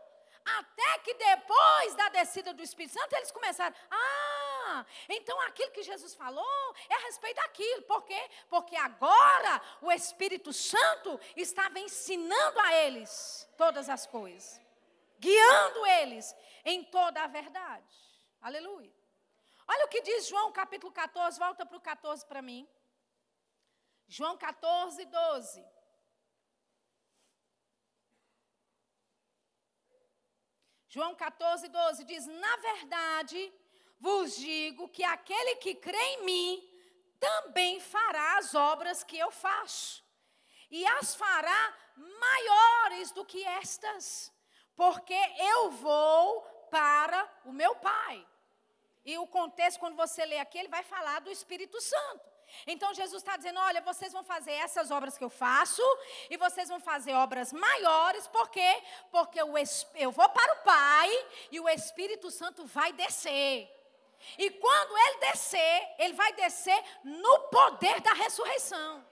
[0.45, 6.13] Até que depois da descida do Espírito Santo, eles começaram: ah, então aquilo que Jesus
[6.13, 7.81] falou é a respeito daquilo.
[7.83, 8.29] Por quê?
[8.47, 14.64] Porque agora o Espírito Santo estava ensinando a eles todas as coisas
[15.19, 17.95] guiando eles em toda a verdade.
[18.41, 18.93] Aleluia.
[19.67, 22.67] Olha o que diz João capítulo 14, volta para o 14 para mim.
[24.07, 25.65] João 14, 12.
[30.87, 33.53] João 14, 12 diz: Na verdade,
[33.99, 36.71] vos digo que aquele que crê em mim
[37.19, 40.03] também fará as obras que eu faço,
[40.69, 44.31] e as fará maiores do que estas,
[44.75, 48.25] porque eu vou para o meu Pai.
[49.05, 52.35] E o contexto, quando você lê aqui, ele vai falar do Espírito Santo.
[52.65, 55.81] Então Jesus está dizendo: olha, vocês vão fazer essas obras que eu faço,
[56.29, 58.81] e vocês vão fazer obras maiores, por quê?
[59.11, 59.53] Porque eu,
[59.95, 63.71] eu vou para o Pai e o Espírito Santo vai descer.
[64.37, 69.05] E quando ele descer, ele vai descer no poder da ressurreição.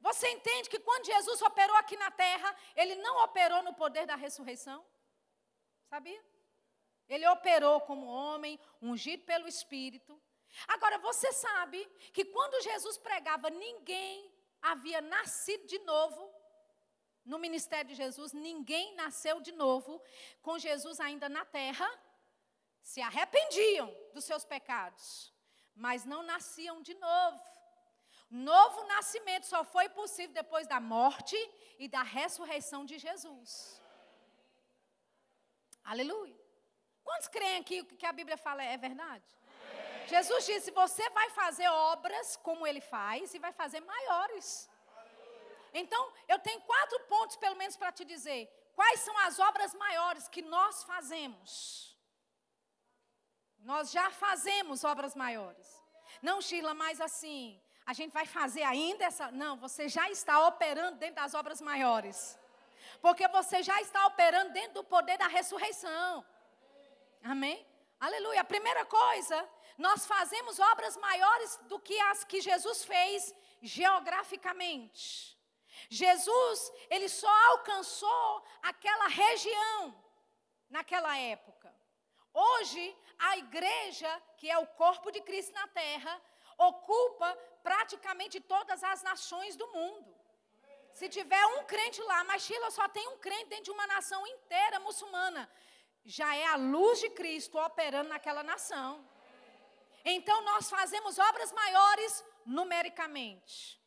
[0.00, 4.14] Você entende que quando Jesus operou aqui na terra, ele não operou no poder da
[4.14, 4.84] ressurreição?
[5.86, 6.24] Sabia?
[7.08, 10.20] Ele operou como homem, ungido pelo Espírito.
[10.66, 14.32] Agora, você sabe que quando Jesus pregava, ninguém
[14.62, 16.32] havia nascido de novo.
[17.24, 20.02] No ministério de Jesus, ninguém nasceu de novo,
[20.42, 21.88] com Jesus ainda na terra.
[22.82, 25.32] Se arrependiam dos seus pecados,
[25.74, 27.57] mas não nasciam de novo.
[28.30, 31.36] Novo nascimento só foi possível depois da morte
[31.78, 33.82] e da ressurreição de Jesus.
[35.82, 36.38] Aleluia.
[37.02, 39.24] Quantos creem aqui que a Bíblia fala é verdade?
[40.06, 44.68] Jesus disse: você vai fazer obras como ele faz e vai fazer maiores.
[45.72, 48.46] Então, eu tenho quatro pontos, pelo menos, para te dizer.
[48.74, 51.96] Quais são as obras maiores que nós fazemos?
[53.58, 55.68] Nós já fazemos obras maiores.
[56.22, 59.30] Não, Sheila, mas assim, a gente vai fazer ainda essa.
[59.30, 62.38] Não, você já está operando dentro das obras maiores.
[63.00, 66.22] Porque você já está operando dentro do poder da ressurreição.
[67.24, 67.66] Amém?
[67.98, 68.44] Aleluia.
[68.44, 75.34] Primeira coisa, nós fazemos obras maiores do que as que Jesus fez geograficamente.
[75.88, 79.94] Jesus, ele só alcançou aquela região
[80.68, 81.74] naquela época.
[82.34, 86.20] Hoje, a igreja, que é o corpo de Cristo na terra,
[86.58, 87.38] ocupa
[87.68, 90.10] praticamente todas as nações do mundo.
[90.98, 94.20] Se tiver um crente lá, mas Sheila só tem um crente dentro de uma nação
[94.34, 95.42] inteira muçulmana,
[96.04, 98.90] já é a luz de Cristo operando naquela nação.
[100.04, 102.24] Então nós fazemos obras maiores
[102.58, 103.78] numericamente.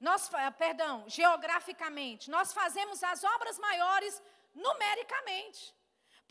[0.00, 2.30] Nós, eh, perdão, geograficamente.
[2.36, 4.14] Nós fazemos as obras maiores
[4.54, 5.74] numericamente.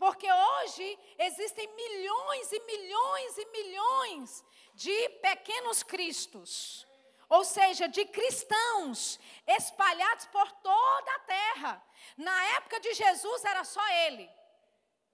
[0.00, 6.86] Porque hoje existem milhões e milhões e milhões de pequenos cristos,
[7.28, 11.84] ou seja, de cristãos espalhados por toda a terra.
[12.16, 14.26] Na época de Jesus era só ele,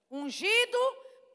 [0.09, 0.78] ungido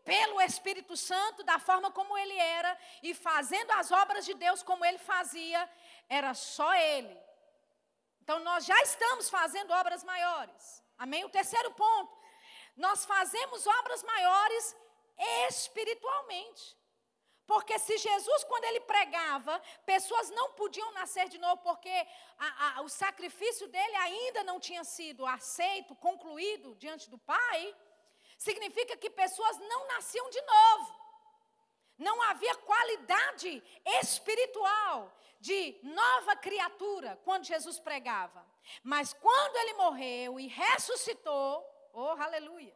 [0.06, 4.86] pelo Espírito Santo, da forma como ele era, e fazendo as obras de Deus como
[4.86, 5.70] ele fazia,
[6.08, 7.20] era só ele.
[8.22, 10.82] Então nós já estamos fazendo obras maiores.
[10.98, 11.26] Amém?
[11.26, 12.21] O terceiro ponto,
[12.76, 14.76] nós fazemos obras maiores
[15.48, 16.78] espiritualmente.
[17.46, 22.08] Porque se Jesus, quando ele pregava, pessoas não podiam nascer de novo, porque
[22.38, 27.76] a, a, o sacrifício dele ainda não tinha sido aceito, concluído diante do Pai,
[28.38, 31.02] significa que pessoas não nasciam de novo.
[31.98, 33.62] Não havia qualidade
[34.02, 38.46] espiritual de nova criatura quando Jesus pregava.
[38.84, 42.74] Mas quando ele morreu e ressuscitou, oh aleluia.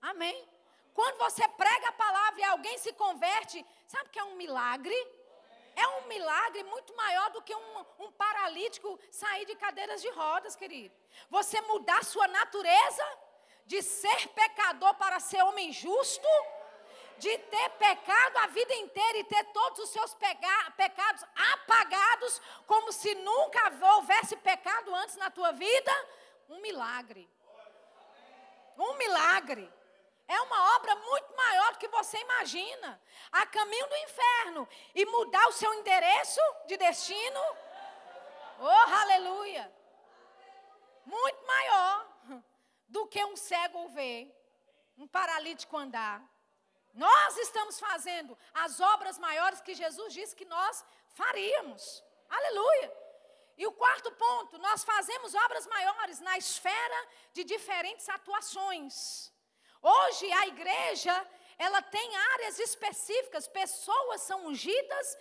[0.00, 0.48] Amém.
[0.92, 4.94] Quando você prega a palavra e alguém se converte, sabe que é um milagre?
[5.76, 10.54] É um milagre muito maior do que um, um paralítico sair de cadeiras de rodas,
[10.54, 10.94] querido.
[11.28, 13.04] Você mudar sua natureza
[13.66, 16.28] de ser pecador para ser homem justo,
[17.18, 23.14] de ter pecado a vida inteira e ter todos os seus pecados apagados, como se
[23.14, 25.92] nunca houvesse pecado antes na tua vida,
[26.48, 27.28] um milagre.
[28.76, 29.72] Um milagre.
[30.26, 33.00] É uma obra muito maior do que você imagina.
[33.30, 34.68] A caminho do inferno.
[34.94, 37.40] E mudar o seu endereço de destino.
[38.58, 39.72] Oh, aleluia.
[41.04, 42.06] Muito maior
[42.88, 44.32] do que um cego ver,
[44.96, 46.22] um paralítico andar.
[46.94, 52.04] Nós estamos fazendo as obras maiores que Jesus disse que nós faríamos.
[52.30, 53.03] Aleluia.
[53.56, 59.32] E o quarto ponto, nós fazemos obras maiores na esfera de diferentes atuações.
[59.80, 65.18] Hoje a igreja, ela tem áreas específicas, pessoas são ungidas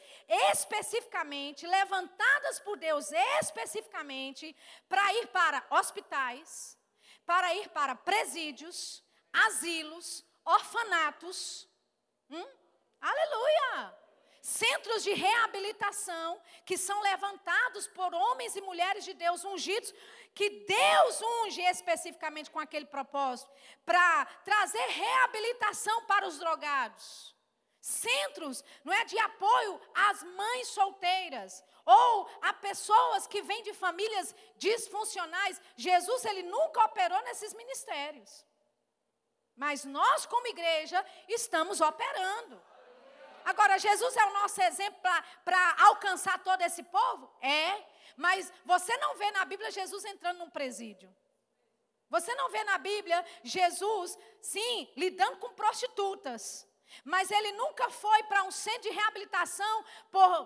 [0.51, 4.55] especificamente, levantadas por Deus especificamente
[4.89, 6.77] para ir para hospitais,
[7.25, 11.69] para ir para presídios, asilos, orfanatos.
[12.29, 12.47] Hum?
[12.99, 14.02] Aleluia!
[14.43, 19.93] Centros de reabilitação que são levantados por homens e mulheres de Deus ungidos,
[20.35, 23.49] que Deus unge especificamente com aquele propósito,
[23.85, 27.33] para trazer reabilitação para os drogados.
[27.79, 34.35] Centros, não é, de apoio às mães solteiras, ou a pessoas que vêm de famílias
[34.57, 35.61] disfuncionais.
[35.77, 38.45] Jesus, ele nunca operou nesses ministérios.
[39.55, 42.61] Mas nós, como igreja, estamos operando.
[43.45, 44.99] Agora, Jesus é o nosso exemplo
[45.43, 47.31] para alcançar todo esse povo?
[47.41, 47.83] É.
[48.15, 51.13] Mas você não vê na Bíblia Jesus entrando num presídio.
[52.09, 56.67] Você não vê na Bíblia Jesus, sim, lidando com prostitutas.
[57.03, 60.45] Mas ele nunca foi para um centro de reabilitação por,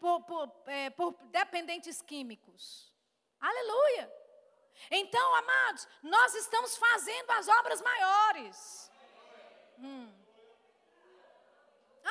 [0.00, 2.94] por, por, é, por dependentes químicos.
[3.38, 4.10] Aleluia.
[4.90, 8.90] Então, amados, nós estamos fazendo as obras maiores.
[9.78, 10.25] Hum.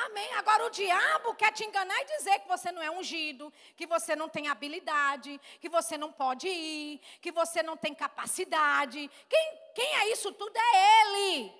[0.04, 0.30] Amém.
[0.34, 4.14] Agora o diabo quer te enganar e dizer que você não é ungido, que você
[4.14, 9.10] não tem habilidade, que você não pode ir, que você não tem capacidade.
[9.26, 10.54] Quem, quem é isso tudo?
[10.54, 11.54] É ele.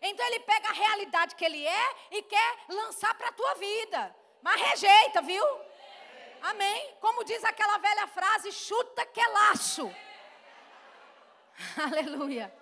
[0.00, 4.14] Então ele pega a realidade que ele é e quer lançar para a tua vida.
[4.40, 5.44] Mas rejeita, viu?
[6.42, 6.94] Amém.
[7.00, 9.92] Como diz aquela velha frase, chuta que é laço.
[11.76, 12.59] Aleluia.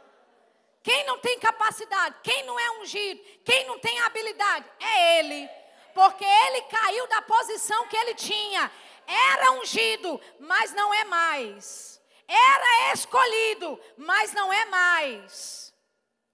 [0.83, 5.49] Quem não tem capacidade, quem não é ungido, quem não tem habilidade, é ele.
[5.95, 8.71] Porque ele caiu da posição que ele tinha.
[9.07, 12.01] Era ungido, mas não é mais.
[12.27, 15.75] Era escolhido, mas não é mais.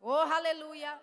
[0.01, 1.01] Oh, aleluia.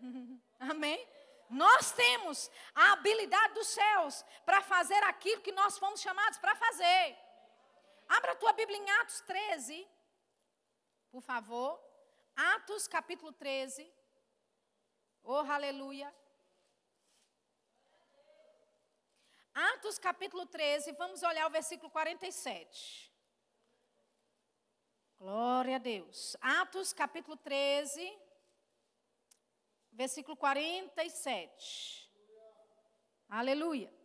[0.58, 1.08] Amém?
[1.48, 7.16] Nós temos a habilidade dos céus para fazer aquilo que nós fomos chamados para fazer.
[8.08, 9.86] Abra a tua Bíblia em Atos 13
[11.16, 11.80] por favor.
[12.36, 13.90] Atos capítulo 13.
[15.22, 16.14] Oh, aleluia.
[19.54, 23.10] Atos capítulo 13, vamos olhar o versículo 47.
[25.18, 26.36] Glória a Deus.
[26.42, 28.18] Atos capítulo 13,
[29.92, 32.10] versículo 47.
[33.30, 33.95] Aleluia.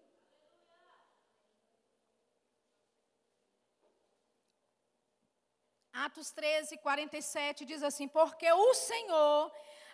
[5.94, 9.52] Atos 13, 47 diz assim: Porque o Senhor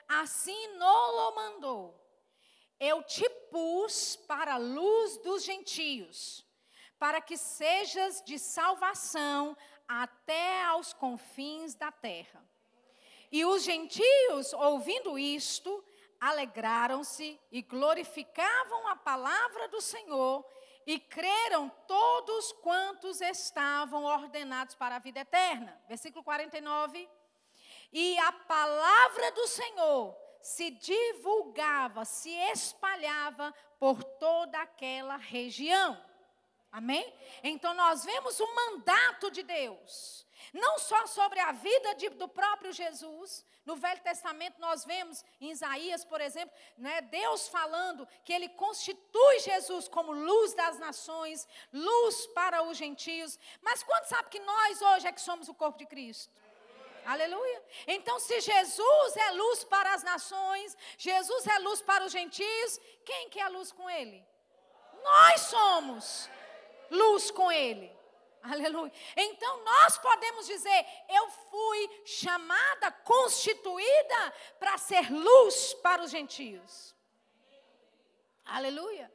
[0.07, 1.99] assim não mandou.
[2.79, 6.45] Eu te pus para a luz dos gentios,
[6.99, 12.47] para que sejas de salvação até aos confins da terra.
[13.31, 15.83] E os gentios, ouvindo isto,
[16.19, 20.45] alegraram-se e glorificavam a palavra do Senhor
[20.87, 25.77] e creram todos quantos estavam ordenados para a vida eterna.
[25.85, 27.09] Versículo 49.
[27.91, 36.01] E a palavra do Senhor se divulgava, se espalhava por toda aquela região.
[36.71, 37.13] Amém?
[37.43, 42.71] Então nós vemos o mandato de Deus, não só sobre a vida de, do próprio
[42.71, 48.47] Jesus, no Velho Testamento nós vemos em Isaías, por exemplo, né, Deus falando que ele
[48.47, 53.37] constitui Jesus como luz das nações, luz para os gentios.
[53.61, 56.33] Mas quando sabe que nós hoje é que somos o corpo de Cristo?
[57.05, 57.61] Aleluia.
[57.85, 63.29] Então, se Jesus é luz para as nações, Jesus é luz para os gentios, quem
[63.29, 64.25] que é luz com ele?
[65.03, 66.29] Nós somos
[66.89, 67.96] luz com ele.
[68.51, 68.91] Aleluia.
[69.15, 76.95] Então nós podemos dizer: eu fui chamada, constituída para ser luz para os gentios.
[78.45, 79.11] Aleluia.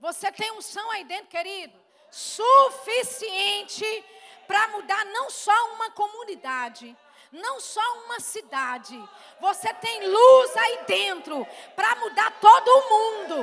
[0.00, 1.78] Você tem unção aí dentro, querido,
[2.10, 4.04] suficiente
[4.46, 6.94] para mudar não só uma comunidade,
[7.32, 9.02] não só uma cidade.
[9.40, 13.36] Você tem luz aí dentro para mudar todo o mundo,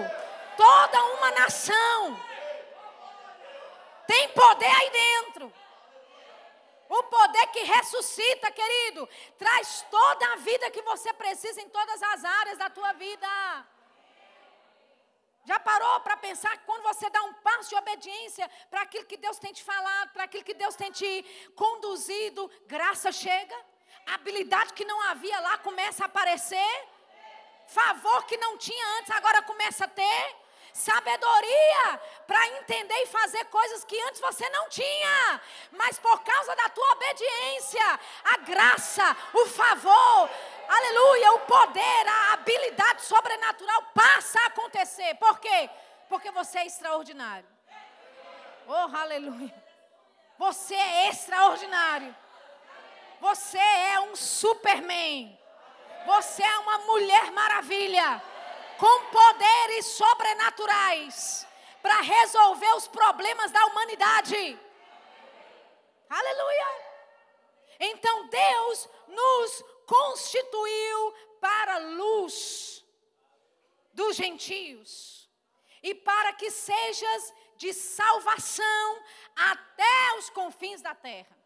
[0.55, 2.30] toda uma nação.
[4.11, 5.53] Tem poder aí dentro.
[6.89, 9.07] O poder que ressuscita, querido,
[9.37, 13.29] traz toda a vida que você precisa em todas as áreas da tua vida.
[15.45, 19.15] Já parou para pensar que quando você dá um passo de obediência para aquilo que
[19.15, 21.11] Deus tem te falado, para aquilo que Deus tem te
[21.55, 23.57] conduzido, graça chega?
[24.07, 26.73] Habilidade que não havia lá começa a aparecer?
[27.67, 30.40] Favor que não tinha antes agora começa a ter?
[30.73, 35.41] Sabedoria para entender e fazer coisas que antes você não tinha,
[35.71, 40.29] mas por causa da tua obediência, a graça, o favor,
[40.67, 45.15] aleluia, o poder, a habilidade sobrenatural passa a acontecer.
[45.15, 45.69] Por quê?
[46.09, 47.47] Porque você é extraordinário.
[48.67, 49.53] Oh, aleluia.
[50.37, 52.15] Você é extraordinário.
[53.19, 55.37] Você é um Superman.
[56.05, 58.21] Você é uma mulher maravilha.
[58.77, 61.47] Com poderes sobrenaturais.
[61.81, 64.59] Para resolver os problemas da humanidade.
[66.09, 66.91] Aleluia.
[67.79, 72.85] Então Deus nos constituiu para luz
[73.93, 75.29] dos gentios
[75.81, 79.03] e para que sejas de salvação
[79.35, 81.37] até os confins da terra.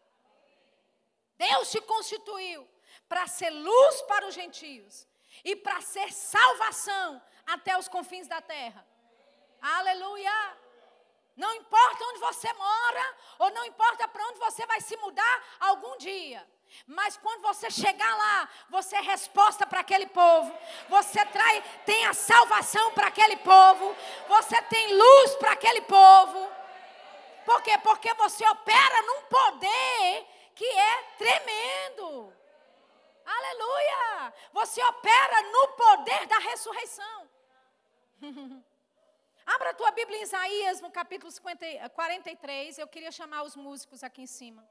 [1.38, 2.68] Deus te constituiu
[3.08, 5.05] para ser luz para os gentios
[5.44, 8.86] e para ser salvação até os confins da terra.
[9.60, 10.56] Aleluia!
[11.36, 15.98] Não importa onde você mora, ou não importa para onde você vai se mudar algum
[15.98, 16.46] dia.
[16.86, 20.52] Mas quando você chegar lá, você é resposta para aquele povo.
[20.88, 23.94] Você trai, tem a salvação para aquele povo.
[24.28, 26.50] Você tem luz para aquele povo.
[27.44, 27.78] Por quê?
[27.78, 32.35] Porque você opera num poder que é tremendo.
[34.52, 37.30] Você opera no poder da ressurreição.
[39.46, 42.78] Abra a tua Bíblia em Isaías, no capítulo 50, 43.
[42.78, 44.68] Eu queria chamar os músicos aqui em cima.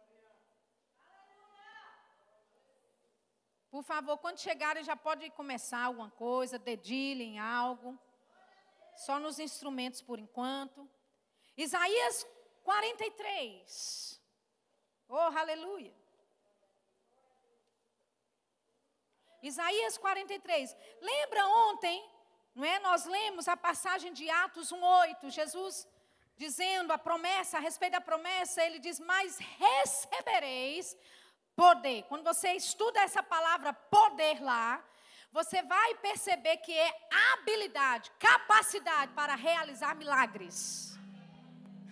[3.70, 7.98] Por favor, quando chegarem, já pode começar alguma coisa, dedilhem algo.
[8.96, 10.90] Só nos instrumentos por enquanto.
[11.58, 12.26] Isaías
[12.64, 14.22] 43.
[15.08, 15.94] Oh, aleluia.
[19.48, 20.76] Isaías 43.
[21.02, 21.98] Lembra ontem
[22.56, 22.80] não é?
[22.80, 25.86] Nós lemos a passagem de Atos 1:8, Jesus
[26.38, 30.98] dizendo a promessa, a respeito da promessa, ele diz: "Mas recebereis
[31.56, 32.04] poder".
[32.04, 34.82] Quando você estuda essa palavra poder lá,
[35.34, 36.90] você vai perceber que é
[37.34, 40.98] habilidade, capacidade para realizar milagres.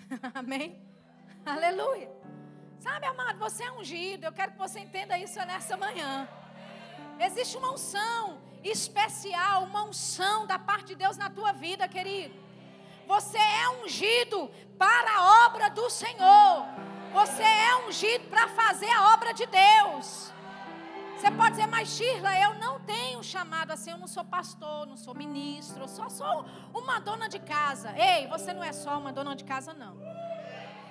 [0.34, 0.82] Amém?
[1.46, 2.10] Aleluia.
[2.80, 4.26] Sabe, amado, você é ungido.
[4.26, 6.28] Eu quero que você entenda isso nessa manhã.
[7.26, 12.36] Existe uma unção especial, uma unção da parte de Deus na tua vida, querido.
[13.08, 16.66] Você é ungido para a obra do Senhor.
[17.14, 20.32] Você é ungido para fazer a obra de Deus.
[21.16, 24.98] Você pode dizer, mas Shirla, eu não tenho chamado assim, eu não sou pastor, não
[24.98, 27.94] sou ministro, eu só sou uma dona de casa.
[27.98, 29.96] Ei, você não é só uma dona de casa, não.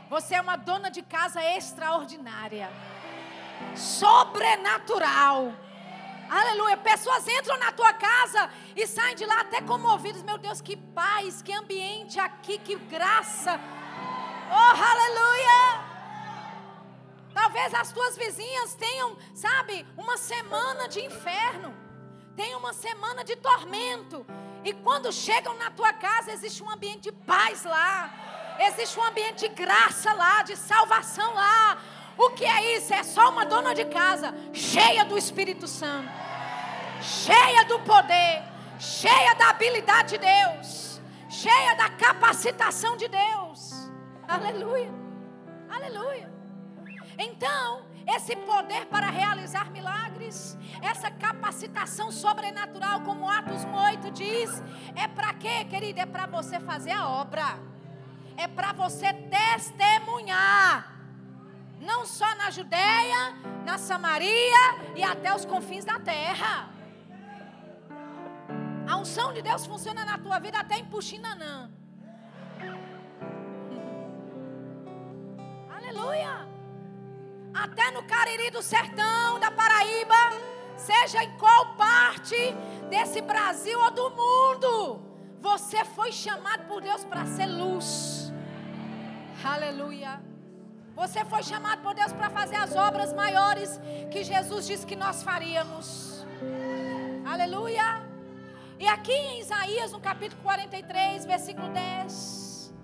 [0.08, 2.70] Você é uma dona de casa extraordinária,
[3.74, 5.52] sobrenatural.
[6.40, 6.78] Aleluia.
[6.78, 10.22] Pessoas entram na tua casa e saem de lá até comovidas.
[10.22, 13.60] Meu Deus, que paz, que ambiente aqui, que graça.
[14.50, 15.60] Oh, aleluia.
[17.34, 21.74] Talvez as tuas vizinhas tenham, sabe, uma semana de inferno.
[22.34, 24.24] Tem uma semana de tormento.
[24.64, 28.10] E quando chegam na tua casa, existe um ambiente de paz lá.
[28.58, 31.78] Existe um ambiente de graça lá, de salvação lá.
[32.16, 32.92] O que é isso?
[32.92, 36.08] É só uma dona de casa cheia do Espírito Santo,
[37.00, 38.42] cheia do poder,
[38.78, 43.90] cheia da habilidade de Deus, cheia da capacitação de Deus.
[44.28, 44.92] Aleluia.
[45.70, 46.30] Aleluia.
[47.18, 54.62] Então, esse poder para realizar milagres, essa capacitação sobrenatural, como Atos 8 diz,
[54.94, 56.02] é para quê, querida?
[56.02, 57.58] É para você fazer a obra,
[58.36, 60.92] é para você testemunhar
[61.82, 66.70] não só na Judéia, na Samaria e até os confins da terra.
[68.88, 71.68] A unção de Deus funciona na tua vida até em Puxinanã.
[75.76, 76.48] Aleluia.
[77.52, 80.14] Até no Cariri do Sertão, da Paraíba,
[80.76, 82.54] seja em qual parte
[82.88, 85.02] desse Brasil ou do mundo,
[85.40, 88.32] você foi chamado por Deus para ser luz.
[89.44, 90.31] Aleluia.
[90.94, 93.80] Você foi chamado por Deus para fazer as obras maiores
[94.10, 96.26] que Jesus disse que nós faríamos.
[97.24, 98.02] Aleluia.
[98.78, 102.74] E aqui em Isaías, no capítulo 43, versículo 10,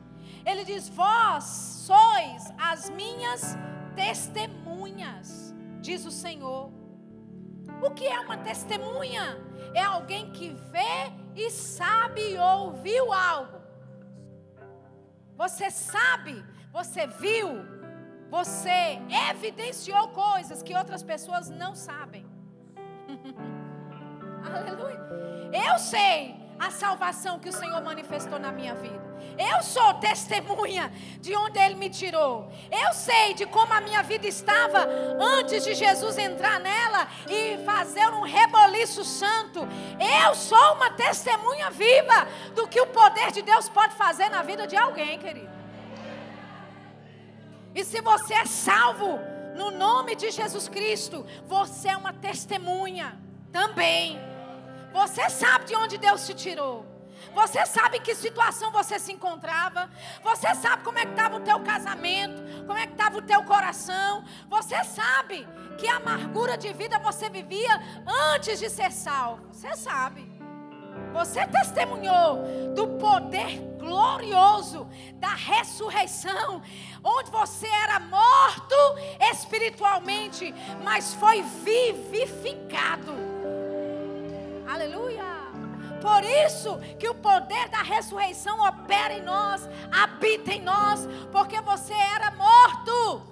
[0.46, 3.56] ele diz: Vós sois as minhas
[3.94, 6.72] testemunhas, diz o Senhor.
[7.82, 9.38] O que é uma testemunha?
[9.74, 13.58] É alguém que vê e sabe e ouviu algo.
[15.36, 17.77] Você sabe, você viu,
[18.30, 18.98] você
[19.30, 22.26] evidenciou coisas que outras pessoas não sabem.
[24.44, 25.00] Aleluia.
[25.52, 29.06] Eu sei a salvação que o Senhor manifestou na minha vida.
[29.38, 32.50] Eu sou testemunha de onde Ele me tirou.
[32.70, 34.86] Eu sei de como a minha vida estava
[35.20, 39.60] antes de Jesus entrar nela e fazer um reboliço santo.
[40.24, 44.66] Eu sou uma testemunha viva do que o poder de Deus pode fazer na vida
[44.66, 45.57] de alguém, querido.
[47.78, 49.20] E se você é salvo
[49.54, 53.16] no nome de Jesus Cristo, você é uma testemunha
[53.52, 54.18] também.
[54.92, 56.84] Você sabe de onde Deus te tirou.
[57.32, 59.88] Você sabe em que situação você se encontrava.
[60.24, 63.44] Você sabe como é que estava o teu casamento, como é que estava o teu
[63.44, 64.24] coração.
[64.48, 65.46] Você sabe
[65.78, 67.80] que amargura de vida você vivia
[68.34, 69.46] antes de ser salvo.
[69.52, 70.37] Você sabe.
[71.18, 72.44] Você testemunhou
[72.76, 76.62] do poder glorioso da ressurreição,
[77.02, 78.76] onde você era morto
[79.32, 80.54] espiritualmente,
[80.84, 83.12] mas foi vivificado.
[84.72, 85.24] Aleluia.
[86.00, 91.94] Por isso que o poder da ressurreição opera em nós, habita em nós, porque você
[91.94, 93.22] era morto,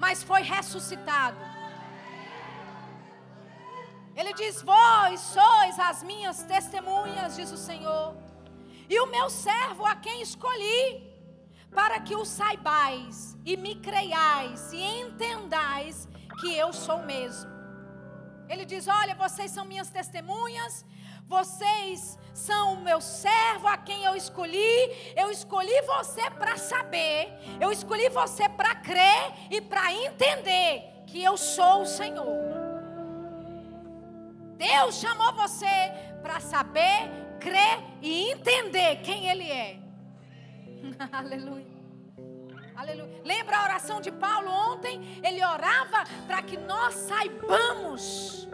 [0.00, 1.38] mas foi ressuscitado.
[4.20, 8.14] Ele diz: Vós sois as minhas testemunhas, diz o Senhor,
[8.86, 10.84] e o meu servo a quem escolhi,
[11.74, 16.06] para que o saibais e me creiais e entendais
[16.38, 17.50] que eu sou mesmo.
[18.46, 20.84] Ele diz: Olha, vocês são minhas testemunhas,
[21.24, 24.76] vocês são o meu servo a quem eu escolhi.
[25.16, 31.38] Eu escolhi você para saber, eu escolhi você para crer e para entender que eu
[31.38, 32.69] sou o Senhor.
[34.60, 35.90] Deus chamou você
[36.20, 37.08] para saber,
[37.40, 39.78] crer e entender quem Ele é.
[41.10, 41.80] Aleluia.
[42.76, 43.22] Aleluia.
[43.24, 45.18] Lembra a oração de Paulo ontem?
[45.24, 48.46] Ele orava para que nós saibamos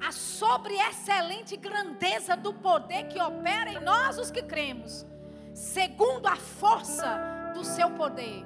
[0.00, 5.04] a sobre-excelente grandeza do poder que opera em nós os que cremos,
[5.52, 8.42] segundo a força do seu poder.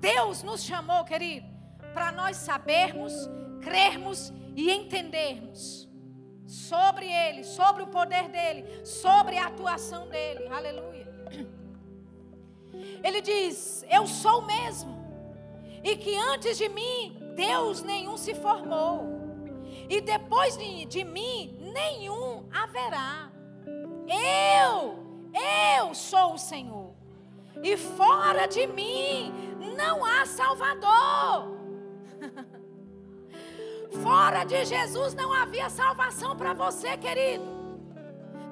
[0.00, 1.46] Deus nos chamou, querido,
[1.92, 3.12] para nós sabermos,
[3.60, 5.84] crermos e entendermos
[6.46, 10.46] sobre Ele, sobre o poder dEle, sobre a atuação dEle.
[10.48, 11.08] Aleluia.
[13.02, 14.96] Ele diz: Eu sou o mesmo,
[15.82, 19.14] e que antes de mim Deus nenhum se formou
[19.88, 23.30] e depois de, de mim nenhum haverá.
[24.08, 24.98] Eu,
[25.78, 26.94] eu sou o Senhor,
[27.62, 29.32] e fora de mim
[29.76, 31.54] não há Salvador.
[34.02, 37.44] fora de Jesus não havia salvação para você, querido.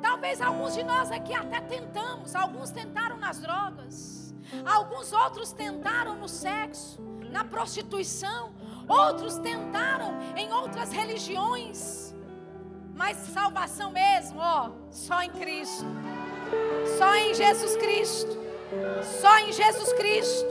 [0.00, 4.34] Talvez alguns de nós aqui até tentamos, alguns tentaram nas drogas,
[4.64, 8.52] alguns outros tentaram no sexo, na prostituição,
[8.88, 12.14] Outros tentaram em outras religiões.
[12.94, 15.86] Mas salvação mesmo, ó, só em Cristo.
[16.98, 18.38] Só em Jesus Cristo.
[19.20, 20.46] Só em Jesus Cristo.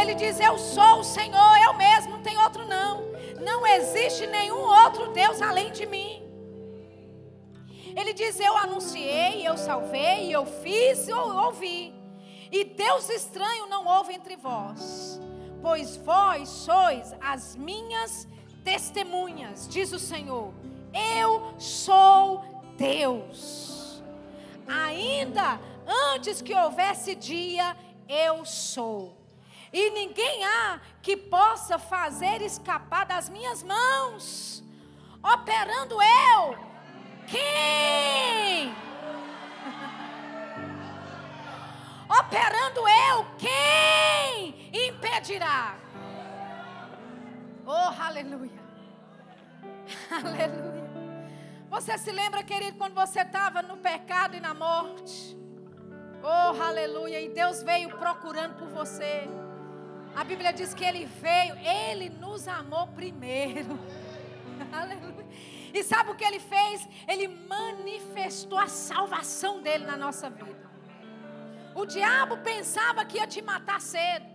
[0.00, 3.02] Ele diz: Eu sou o Senhor, eu mesmo, não tem outro não.
[3.44, 6.22] Não existe nenhum outro Deus além de mim.
[7.96, 11.94] Ele diz: Eu anunciei, eu salvei, eu fiz, eu ouvi.
[12.50, 15.20] E Deus estranho não houve entre vós
[15.64, 18.28] pois vós sois as minhas
[18.62, 20.52] testemunhas, diz o Senhor.
[20.92, 22.44] Eu sou
[22.76, 24.02] Deus.
[24.66, 25.58] Ainda
[26.12, 27.74] antes que houvesse dia,
[28.06, 29.16] eu sou.
[29.74, 34.62] E ninguém há que possa fazer escapar das minhas mãos.
[35.20, 36.56] Operando eu.
[37.26, 38.72] Quem?
[42.08, 45.74] Operando eu, quem impedirá?
[47.66, 48.62] Oh, aleluia.
[50.08, 50.84] Aleluia.
[51.68, 55.36] Você se lembra, querido, quando você estava no pecado e na morte?
[56.22, 57.20] Oh, aleluia.
[57.20, 59.28] E Deus veio procurando por você.
[60.14, 63.78] A Bíblia diz que Ele veio, Ele nos amou primeiro.
[64.72, 65.26] Aleluia.
[65.72, 66.88] E sabe o que Ele fez?
[67.08, 70.70] Ele manifestou a salvação dele na nossa vida.
[71.74, 74.26] O diabo pensava que ia te matar cedo.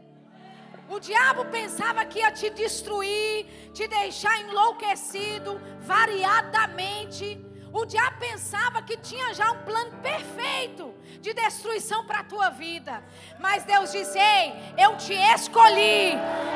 [0.89, 7.39] O diabo pensava que ia te destruir, te deixar enlouquecido, variadamente.
[7.71, 13.03] O diabo pensava que tinha já um plano perfeito de destruição para a tua vida.
[13.39, 16.13] Mas Deus disse: Ei, eu te escolhi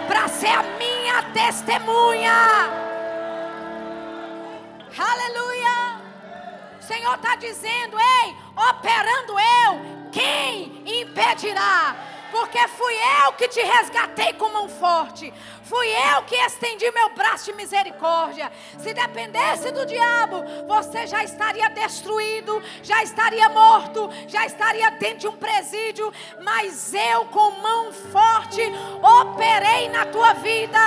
[0.08, 2.34] para ser a minha testemunha.
[4.98, 6.02] Aleluia.
[6.80, 8.36] O Senhor está dizendo: Ei,
[8.70, 12.13] operando eu, quem impedirá?
[12.34, 15.32] Porque fui eu que te resgatei com mão forte.
[15.62, 18.52] Fui eu que estendi meu braço de misericórdia.
[18.80, 25.28] Se dependesse do diabo, você já estaria destruído, já estaria morto, já estaria dentro de
[25.28, 26.12] um presídio.
[26.42, 28.62] Mas eu, com mão forte,
[29.22, 30.80] operei na tua vida,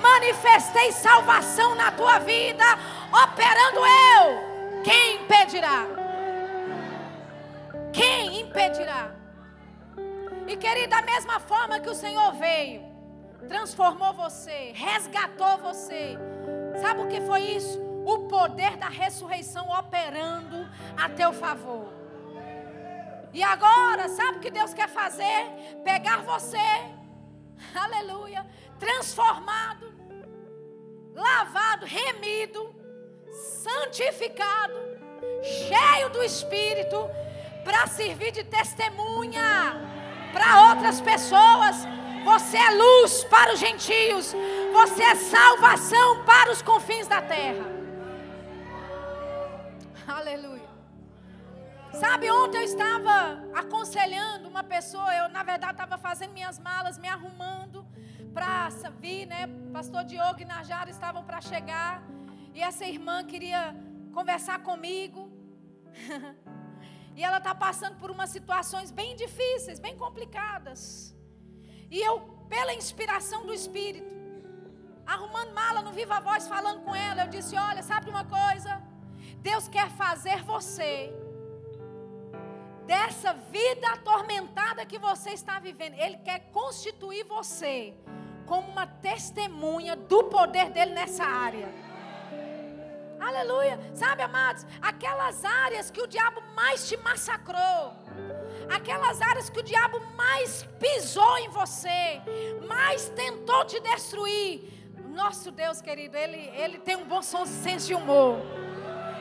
[0.00, 2.64] manifestei salvação na tua vida,
[3.12, 4.82] operando eu.
[4.82, 5.86] Quem impedirá?
[7.92, 9.13] Quem impedirá?
[10.46, 12.94] E querido, da mesma forma que o Senhor veio
[13.44, 16.16] transformou você, resgatou você.
[16.80, 17.80] Sabe o que foi isso?
[18.04, 21.92] O poder da ressurreição operando a teu favor.
[23.32, 25.50] E agora, sabe o que Deus quer fazer?
[25.82, 26.56] Pegar você,
[27.74, 28.46] aleluia,
[28.78, 29.92] transformado,
[31.14, 32.74] lavado, remido,
[33.32, 34.74] santificado,
[35.42, 37.08] cheio do Espírito,
[37.64, 39.94] para servir de testemunha
[40.34, 41.76] para outras pessoas.
[42.24, 44.34] Você é luz para os gentios,
[44.72, 47.66] você é salvação para os confins da terra.
[50.06, 50.68] Aleluia.
[51.92, 53.14] Sabe, ontem eu estava
[53.54, 57.86] aconselhando uma pessoa, eu na verdade estava fazendo minhas malas, me arrumando
[58.32, 58.68] para
[59.00, 59.46] vir, né?
[59.72, 62.02] Pastor Diogo e Najara estavam para chegar.
[62.54, 63.76] E essa irmã queria
[64.12, 65.30] conversar comigo.
[67.16, 71.14] e ela está passando por umas situações bem difíceis, bem complicadas.
[71.90, 74.12] E eu, pela inspiração do Espírito,
[75.06, 78.82] arrumando mala no Viva Voz, falando com ela, eu disse: Olha, sabe uma coisa?
[79.38, 81.12] Deus quer fazer você
[82.86, 85.94] dessa vida atormentada que você está vivendo.
[85.94, 87.94] Ele quer constituir você
[88.46, 91.68] como uma testemunha do poder dele nessa área.
[93.20, 93.78] Aleluia.
[93.94, 97.94] Sabe, amados, aquelas áreas que o diabo mais te massacrou,
[98.68, 102.20] aquelas áreas que o diabo mais pisou em você,
[102.66, 104.72] mais tentou te destruir.
[105.08, 108.38] Nosso Deus querido, ele, ele tem um bom senso de humor.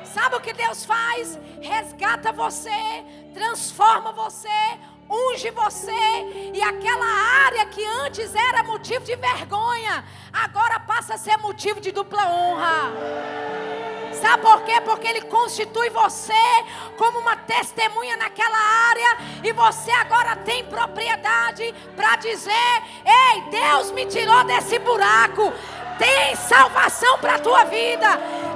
[0.03, 1.39] Sabe o que Deus faz?
[1.61, 2.69] Resgata você,
[3.33, 4.49] transforma você,
[5.09, 5.91] unge você,
[6.53, 7.05] e aquela
[7.45, 13.82] área que antes era motivo de vergonha, agora passa a ser motivo de dupla honra.
[14.23, 14.79] Sabe por quê?
[14.79, 16.33] Porque Ele constitui você
[16.97, 24.05] como uma testemunha naquela área, e você agora tem propriedade para dizer: Ei, Deus me
[24.05, 25.51] tirou desse buraco.
[25.99, 28.07] Tem salvação para a tua vida,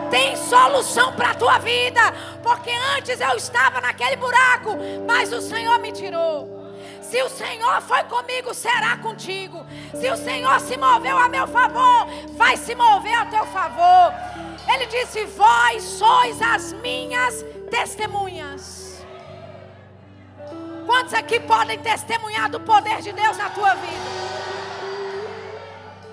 [0.09, 2.01] tem solução para a tua vida,
[2.41, 6.47] porque antes eu estava naquele buraco, mas o Senhor me tirou.
[7.01, 9.65] Se o Senhor foi comigo, será contigo.
[9.93, 12.07] Se o Senhor se moveu a meu favor,
[12.38, 14.47] vai se mover a teu favor.
[14.68, 19.05] Ele disse: Vós sois as minhas testemunhas.
[20.86, 24.28] Quantos aqui podem testemunhar do poder de Deus na tua vida?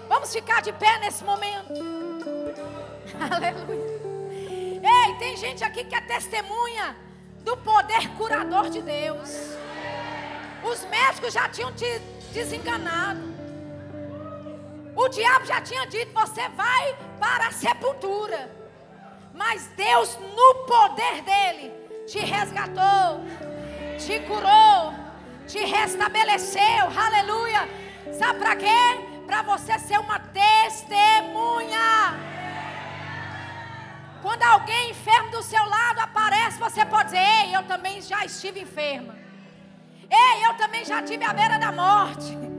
[0.09, 1.73] Vamos ficar de pé nesse momento.
[3.31, 3.95] Aleluia.
[4.83, 6.97] Ei, tem gente aqui que é testemunha
[7.43, 9.55] do poder curador de Deus.
[10.65, 12.01] Os médicos já tinham te
[12.33, 13.35] desenganado.
[14.97, 18.51] O diabo já tinha dito: você vai para a sepultura.
[19.35, 21.73] Mas Deus, no poder dele,
[22.07, 23.25] te resgatou,
[23.99, 24.95] te curou,
[25.47, 26.87] te restabeleceu.
[26.97, 27.69] Aleluia.
[28.13, 29.15] Sabe para quê?
[29.27, 31.79] para você ser uma testemunha.
[34.23, 38.61] Quando alguém enfermo do seu lado aparece, você pode dizer: Ei, eu também já estive
[38.61, 39.15] enferma.
[40.11, 42.54] Ei, eu também já tive à beira da morte.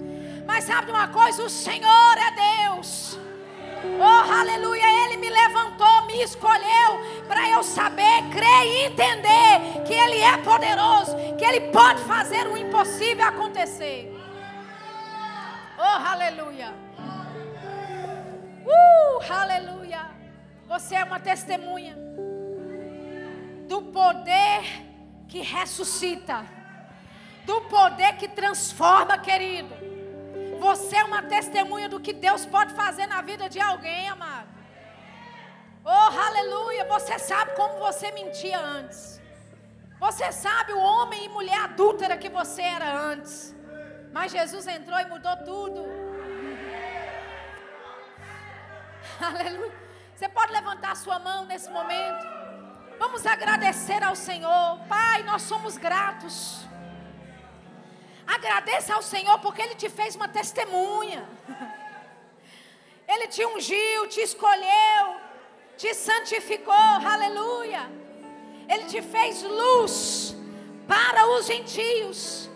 [0.46, 1.44] Mas sabe de uma coisa?
[1.44, 3.18] O Senhor é Deus.
[4.00, 4.84] Oh, aleluia.
[5.06, 11.16] Ele me levantou, me escolheu para eu saber, crer e entender que Ele é poderoso,
[11.38, 14.12] que Ele pode fazer o impossível acontecer.
[15.78, 16.74] Oh, aleluia.
[18.66, 20.10] Uh, aleluia.
[20.68, 21.96] Você é uma testemunha
[23.68, 24.64] do poder
[25.28, 26.46] que ressuscita,
[27.46, 29.95] do poder que transforma, querido.
[30.68, 34.50] Você é uma testemunha do que Deus pode fazer na vida de alguém, amado.
[35.84, 36.86] Oh, aleluia.
[36.86, 39.22] Você sabe como você mentia antes.
[40.00, 43.56] Você sabe o homem e mulher adúltera que você era antes.
[44.12, 45.86] Mas Jesus entrou e mudou tudo.
[49.22, 49.76] Aleluia.
[50.16, 52.26] Você pode levantar a sua mão nesse momento.
[52.98, 54.80] Vamos agradecer ao Senhor.
[54.90, 56.66] Pai, nós somos gratos.
[58.28, 61.28] Agradeça ao Senhor porque Ele te fez uma testemunha.
[63.08, 65.16] Ele te ungiu, te escolheu,
[65.78, 66.74] te santificou.
[66.74, 67.90] Aleluia.
[68.68, 70.36] Ele te fez luz
[70.88, 72.50] para os gentios.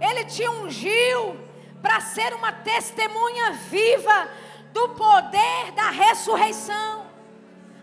[0.00, 1.38] Ele te ungiu
[1.82, 4.28] para ser uma testemunha viva
[4.72, 7.06] do poder da ressurreição.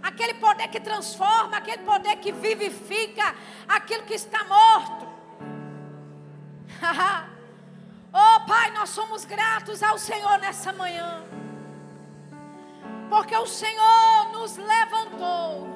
[0.02, 3.36] Aquele poder que transforma, aquele poder que vivifica
[3.68, 5.13] aquilo que está morto.
[8.14, 11.24] oh Pai, nós somos gratos ao Senhor nessa manhã.
[13.10, 15.68] Porque o Senhor nos levantou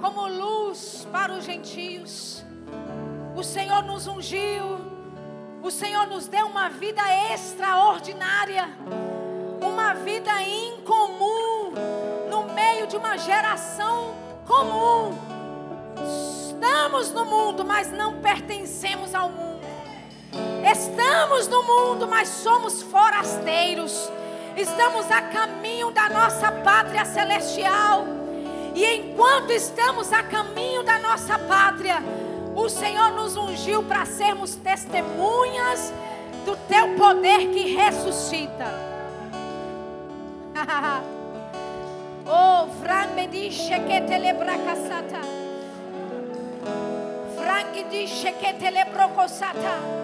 [0.00, 2.44] como luz para os gentios.
[3.36, 4.94] O Senhor nos ungiu
[5.64, 7.00] o Senhor nos deu uma vida
[7.32, 8.68] extraordinária.
[9.62, 11.72] uma vida incomum
[12.28, 14.14] no meio de uma geração
[14.46, 15.16] comum.
[16.04, 19.53] Estamos no mundo, mas não pertencemos ao mundo.
[20.64, 24.10] Estamos no mundo, mas somos forasteiros.
[24.56, 28.06] Estamos a caminho da nossa pátria celestial.
[28.74, 32.02] E enquanto estamos a caminho da nossa pátria,
[32.56, 35.92] o Senhor nos ungiu para sermos testemunhas
[36.44, 38.64] do teu poder que ressuscita.
[42.26, 42.68] oh,
[43.30, 45.20] dice que telebracasata.
[47.36, 50.03] Frank dice que telebrocosata.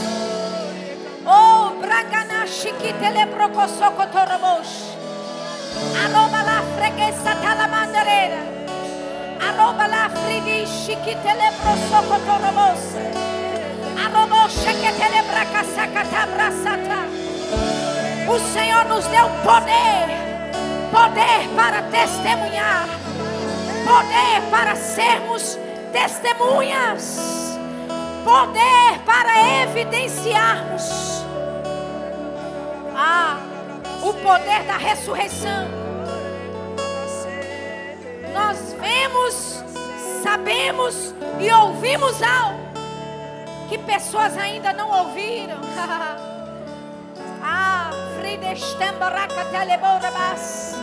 [3.01, 4.95] telebrocossoco toromoshe.
[6.03, 8.41] Aroma la freguesa la mandareira.
[9.47, 13.05] Aroma la fridishi que telebrossoco toromoshe.
[14.05, 14.47] Aroma
[14.81, 16.99] que telebracasaca tabrasata.
[18.29, 20.07] O Senhor nos deu poder,
[20.91, 22.87] poder para testemunhar,
[23.83, 25.59] poder para sermos
[25.91, 27.57] testemunhas,
[28.23, 31.21] poder para evidenciarmos
[33.01, 33.37] ah,
[34.03, 35.67] o poder da ressurreição.
[38.31, 39.63] Nós vemos,
[40.23, 42.59] sabemos e ouvimos algo
[43.67, 45.57] que pessoas ainda não ouviram.
[47.43, 50.75] ah, Fridestemba rakateleborebas.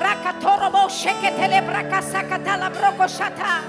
[0.00, 3.64] Rakatorobo sheketelebracasacatala brocochata.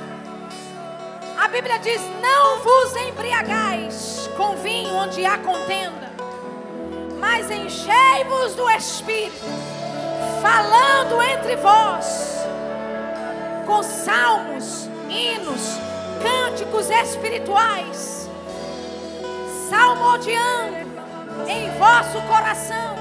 [1.41, 6.08] A Bíblia diz: Não vos embriagais com vinho onde há contenda,
[7.19, 9.45] mas enchei-vos do Espírito,
[10.41, 12.45] falando entre vós,
[13.65, 15.77] com salmos, hinos,
[16.23, 18.29] cânticos espirituais,
[19.69, 20.89] salmodiando
[21.47, 22.95] em vosso coração.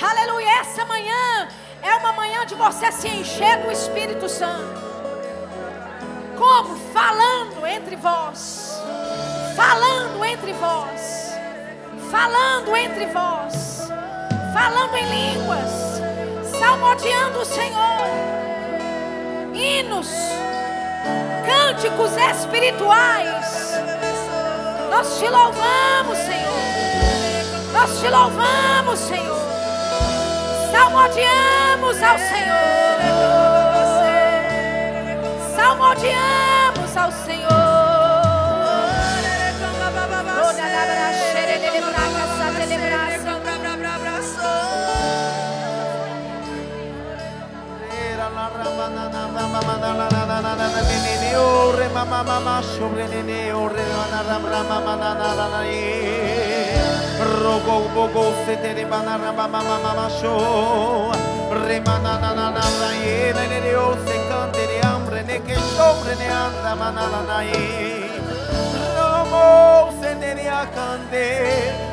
[0.00, 0.48] Aleluia.
[0.60, 1.48] Essa manhã
[1.82, 4.80] é uma manhã de você se encher do Espírito Santo.
[6.36, 6.76] Como?
[6.92, 8.80] Falando entre vós.
[9.56, 11.17] Falando entre vós.
[12.10, 13.88] Falando entre vós.
[14.52, 16.00] Falando em línguas.
[16.58, 18.06] Salmodiando o Senhor.
[19.52, 20.08] Hinos.
[21.44, 23.74] Cânticos espirituais.
[24.90, 26.48] Nós te louvamos, Senhor.
[27.72, 29.38] Nós te louvamos, Senhor.
[30.72, 32.68] Salmodiamos ao Senhor.
[35.54, 37.77] Salmodiamos ao Senhor.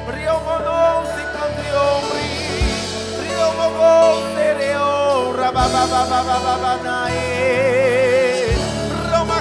[0.07, 1.69] Rio mo no se cantri
[3.21, 3.93] Rio mo go
[4.35, 5.04] se reo
[5.45, 7.21] rababababababanae
[9.11, 9.39] Roma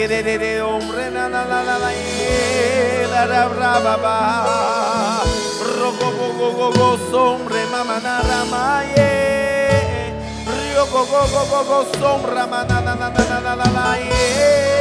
[0.05, 5.23] de hombre na la la la la ye, la la brava ba,
[5.79, 9.37] roco go go go sombre mamana ramaye
[10.91, 14.76] go go go go go sombra manana na na na na na na